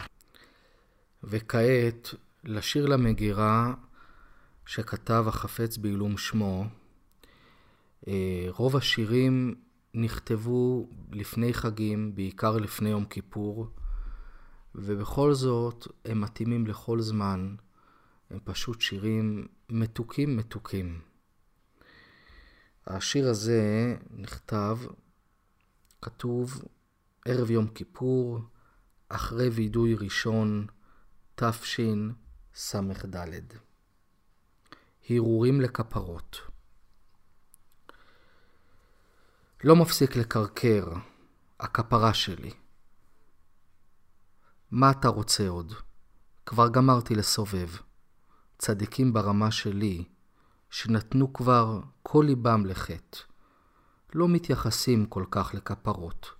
[1.23, 3.73] וכעת, לשיר למגירה
[4.65, 6.65] שכתב החפץ בעילום שמו,
[8.07, 9.55] אה, רוב השירים
[9.93, 13.67] נכתבו לפני חגים, בעיקר לפני יום כיפור,
[14.75, 17.55] ובכל זאת הם מתאימים לכל זמן.
[18.29, 21.01] הם פשוט שירים מתוקים מתוקים.
[22.87, 24.77] השיר הזה נכתב,
[26.01, 26.61] כתוב,
[27.25, 28.39] ערב יום כיפור,
[29.09, 30.67] אחרי וידוי ראשון,
[31.35, 33.15] תשס"ד.
[35.09, 36.37] הרהורים לכפרות.
[39.63, 40.87] לא מפסיק לקרקר,
[41.59, 42.51] הכפרה שלי.
[44.71, 45.73] מה אתה רוצה עוד?
[46.45, 47.69] כבר גמרתי לסובב.
[48.63, 50.03] צדיקים ברמה שלי,
[50.69, 53.17] שנתנו כבר כל ליבם לחטא,
[54.13, 56.31] לא מתייחסים כל כך לכפרות.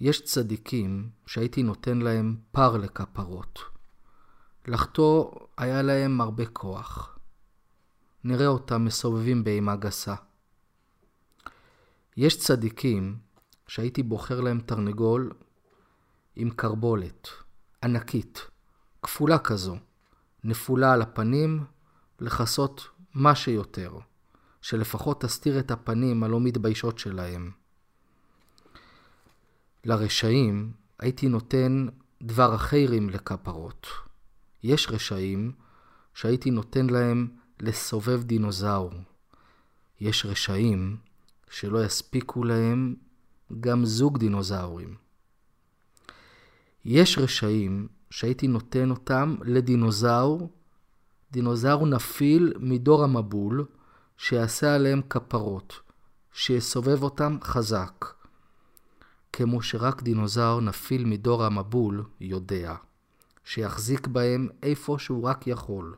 [0.00, 3.58] יש צדיקים שהייתי נותן להם פר לכפרות.
[4.66, 7.18] לחטוא היה להם הרבה כוח.
[8.24, 10.14] נראה אותם מסובבים באימה גסה.
[12.16, 13.18] יש צדיקים
[13.66, 15.32] שהייתי בוחר להם תרנגול
[16.36, 17.28] עם קרבולת,
[17.82, 18.46] ענקית,
[19.02, 19.76] כפולה כזו,
[20.44, 21.64] נפולה על הפנים,
[22.20, 23.98] לכסות מה שיותר,
[24.62, 27.50] שלפחות תסתיר את הפנים הלא מתביישות שלהם.
[29.84, 31.86] לרשעים הייתי נותן
[32.22, 33.86] דבר אחרים לכפרות.
[34.62, 35.52] יש רשעים
[36.14, 37.28] שהייתי נותן להם
[37.60, 38.92] לסובב דינוזאור.
[40.00, 40.96] יש רשעים
[41.50, 42.94] שלא יספיקו להם
[43.60, 44.94] גם זוג דינוזאורים.
[46.84, 50.50] יש רשעים שהייתי נותן אותם לדינוזאור,
[51.30, 53.64] דינוזאור נפיל מדור המבול,
[54.16, 55.80] שיעשה עליהם כפרות,
[56.32, 58.06] שיסובב אותם חזק.
[59.32, 62.74] כמו שרק דינוזאור נפיל מדור המבול יודע,
[63.44, 65.96] שיחזיק בהם איפה שהוא רק יכול,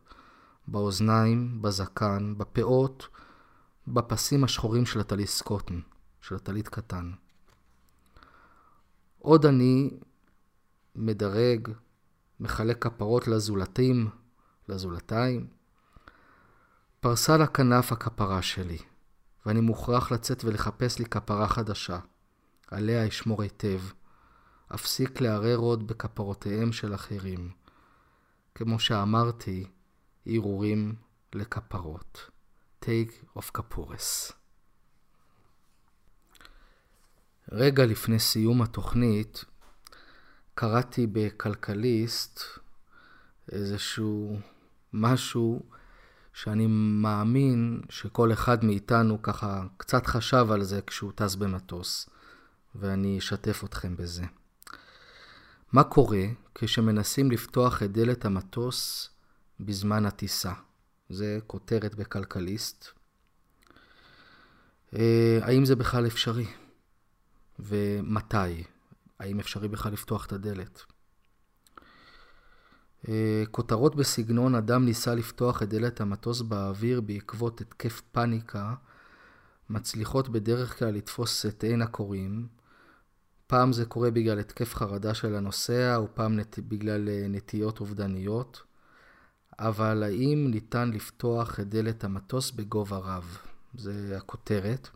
[0.69, 3.09] באוזניים, בזקן, בפאות,
[3.89, 5.81] בפסים השחורים של הטלית סקוטן,
[6.21, 7.11] של הטלית קטן.
[9.19, 9.91] עוד אני
[10.97, 11.69] מדרג,
[12.41, 14.11] מחלק כפרות לזולתים,
[14.69, 15.47] לזולתיים.
[17.01, 18.79] פרסה לכנף הכפרה שלי,
[19.47, 21.99] ואני מוכרח לצאת ולחפש לי כפרה חדשה.
[22.71, 23.81] עליה אשמור היטב.
[24.75, 27.51] אפסיק לערער עוד בכפרותיהם של אחרים.
[28.55, 29.67] כמו שאמרתי,
[30.27, 30.95] הרהורים
[31.33, 32.31] לכפרות.
[32.85, 34.33] take of כפורס.
[37.53, 39.45] רגע לפני סיום התוכנית,
[40.55, 42.41] קראתי בכלכליסט
[43.53, 44.39] איזשהו
[44.93, 45.63] משהו
[46.33, 46.67] שאני
[47.03, 52.11] מאמין שכל אחד מאיתנו ככה קצת חשב על זה כשהוא טס במטוס,
[52.75, 54.25] ואני אשתף אתכם בזה.
[55.73, 56.25] מה קורה
[56.55, 59.11] כשמנסים לפתוח את דלת המטוס
[59.61, 60.53] בזמן הטיסה?
[61.11, 62.89] זה כותרת בכלכליסט.
[64.97, 66.47] אה, האם זה בכלל אפשרי?
[67.59, 68.74] ומתי?
[69.21, 70.83] האם אפשרי בכלל לפתוח את הדלת?
[73.09, 78.75] אה, כותרות בסגנון אדם ניסה לפתוח את דלת המטוס באוויר בעקבות התקף פאניקה
[79.71, 82.49] מצליחות בדרך כלל לתפוס את עין הקוראים.
[83.47, 86.59] פעם זה קורה בגלל התקף חרדה של הנוסע, ופעם נת...
[86.59, 88.63] בגלל אה, נטיות אובדניות.
[89.59, 93.39] אבל האם ניתן לפתוח את דלת המטוס בגובה רב?
[93.75, 94.89] זה הכותרת.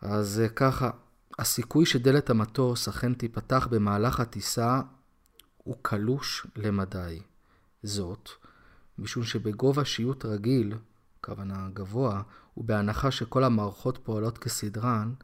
[0.00, 0.90] אז ככה,
[1.38, 4.80] הסיכוי שדלת המטוס אכן תיפתח במהלך הטיסה
[5.56, 7.20] הוא קלוש למדי.
[7.82, 8.28] זאת,
[8.98, 10.74] משום שבגובה שיוט רגיל,
[11.20, 12.22] כוונה גבוה,
[12.56, 15.14] ובהנחה שכל המערכות פועלות כסדרן,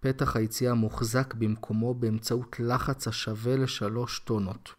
[0.00, 4.74] פתח היציאה מוחזק במקומו באמצעות לחץ השווה לשלוש טונות.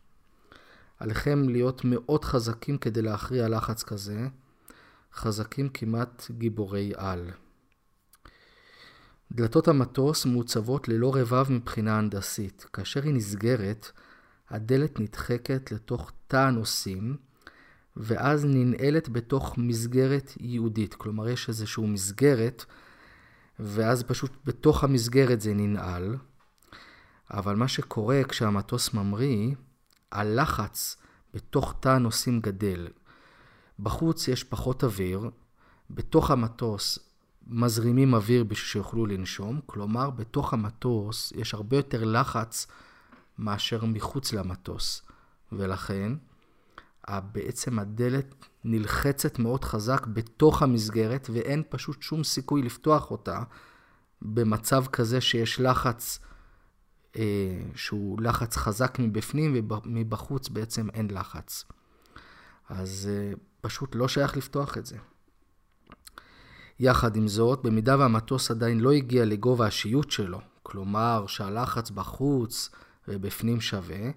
[1.00, 4.28] עליכם להיות מאוד חזקים כדי להכריע לחץ כזה,
[5.14, 7.32] חזקים כמעט גיבורי על.
[9.32, 12.66] דלתות המטוס מעוצבות ללא רבב מבחינה הנדסית.
[12.74, 13.92] כאשר היא נסגרת,
[14.50, 17.18] הדלת נדחקת לתוך תא הנוסעים,
[17.98, 20.94] ואז ננעלת בתוך מסגרת ייעודית.
[20.94, 22.66] כלומר, יש איזושהי מסגרת,
[23.60, 26.18] ואז פשוט בתוך המסגרת זה ננעל.
[27.32, 29.56] אבל מה שקורה כשהמטוס ממריא,
[30.12, 30.98] הלחץ
[31.34, 32.88] בתוך תא הנוסעים גדל.
[33.80, 35.30] בחוץ יש פחות אוויר,
[35.90, 37.00] בתוך המטוס
[37.50, 42.68] מזרימים אוויר בשביל שיוכלו לנשום, כלומר בתוך המטוס יש הרבה יותר לחץ
[43.38, 45.02] מאשר מחוץ למטוס,
[45.52, 46.14] ולכן
[47.10, 53.44] בעצם הדלת נלחצת מאוד חזק בתוך המסגרת ואין פשוט שום סיכוי לפתוח אותה
[54.22, 56.20] במצב כזה שיש לחץ
[57.16, 57.24] אה,
[57.76, 59.54] שהוא לחץ חזק מבפנים
[59.86, 61.66] ומבחוץ בעצם אין לחץ.
[62.70, 64.98] אז אה, פשוט לא שייך לפתוח את זה.
[66.80, 72.70] יחד עם זאת, במידה והמטוס עדיין לא הגיע לגובה השיוט שלו, כלומר שהלחץ בחוץ
[73.08, 74.10] ובפנים שווה,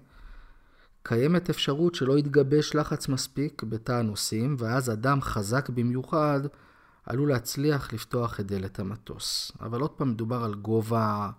[1.03, 6.39] קיימת אפשרות שלא יתגבש לחץ מספיק בתא הנוסעים, ואז אדם חזק במיוחד
[7.05, 9.51] עלול להצליח לפתוח את דלת המטוס.
[9.61, 11.29] אבל עוד פעם מדובר על גובה,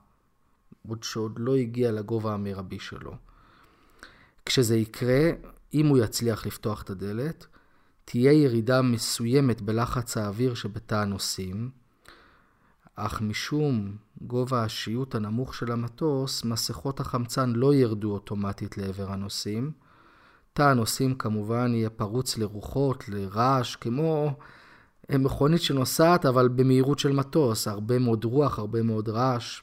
[0.89, 3.15] עוד שעוד לא הגיע לגובה המרבי שלו.
[4.47, 5.31] כשזה יקרה,
[5.75, 7.47] אם הוא יצליח לפתוח את הדלת,
[8.05, 11.71] תהיה ירידה מסוימת בלחץ האוויר שבתא הנוסעים,
[12.97, 19.71] אך משום גובה השיוט הנמוך של המטוס, מסכות החמצן לא ירדו אוטומטית לעבר הנוסעים.
[20.53, 24.35] תא הנוסעים כמובן יהיה פרוץ לרוחות, לרעש, כמו
[25.11, 29.63] מכונית שנוסעת אבל במהירות של מטוס, הרבה מאוד רוח, הרבה מאוד רעש.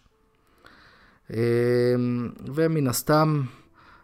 [1.33, 3.41] אמ, ומן הסתם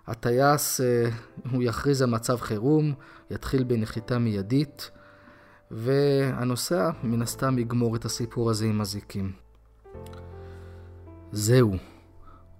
[0.07, 1.09] הטייס, אה,
[1.51, 2.93] הוא יכריז על מצב חירום,
[3.31, 4.91] יתחיל בנחיתה מיידית,
[5.71, 9.31] והנוסע מן הסתם יגמור את הסיפור הזה עם אזיקים.
[11.31, 11.73] זהו,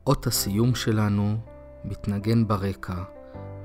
[0.08, 1.38] אות הסיום שלנו
[1.86, 3.04] מתנגן ברקע,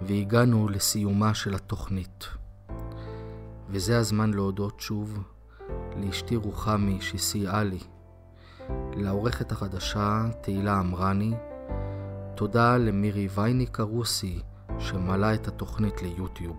[0.02, 2.24] והגענו לסיומה של התוכנית.
[3.68, 5.18] וזה הזמן להודות שוב
[5.96, 7.80] לאשתי רוחמי שסייעה לי,
[8.92, 11.34] לעורכת החדשה תהילה אמרני,
[12.40, 14.40] תודה למירי וייניק הרוסי
[14.78, 16.56] שמלאה את התוכנית ליוטיוב.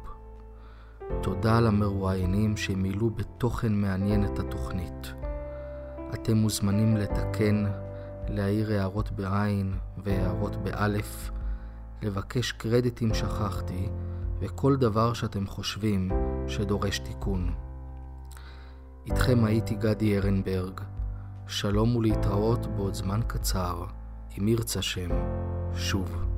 [1.22, 5.14] תודה למרואיינים שמילאו בתוכן מעניין את התוכנית.
[6.14, 7.66] אתם מוזמנים לתקן,
[8.28, 9.74] להעיר הערות בעין
[10.04, 11.32] והערות באלף,
[12.02, 13.90] לבקש קרדיט אם שכחתי,
[14.40, 16.12] וכל דבר שאתם חושבים
[16.48, 17.54] שדורש תיקון.
[19.06, 20.82] איתכם הייתי גדי ארנברג.
[21.48, 23.86] שלום ולהתראות בעוד זמן קצר,
[24.38, 25.10] אם ירצה שם,
[25.76, 26.31] שוב.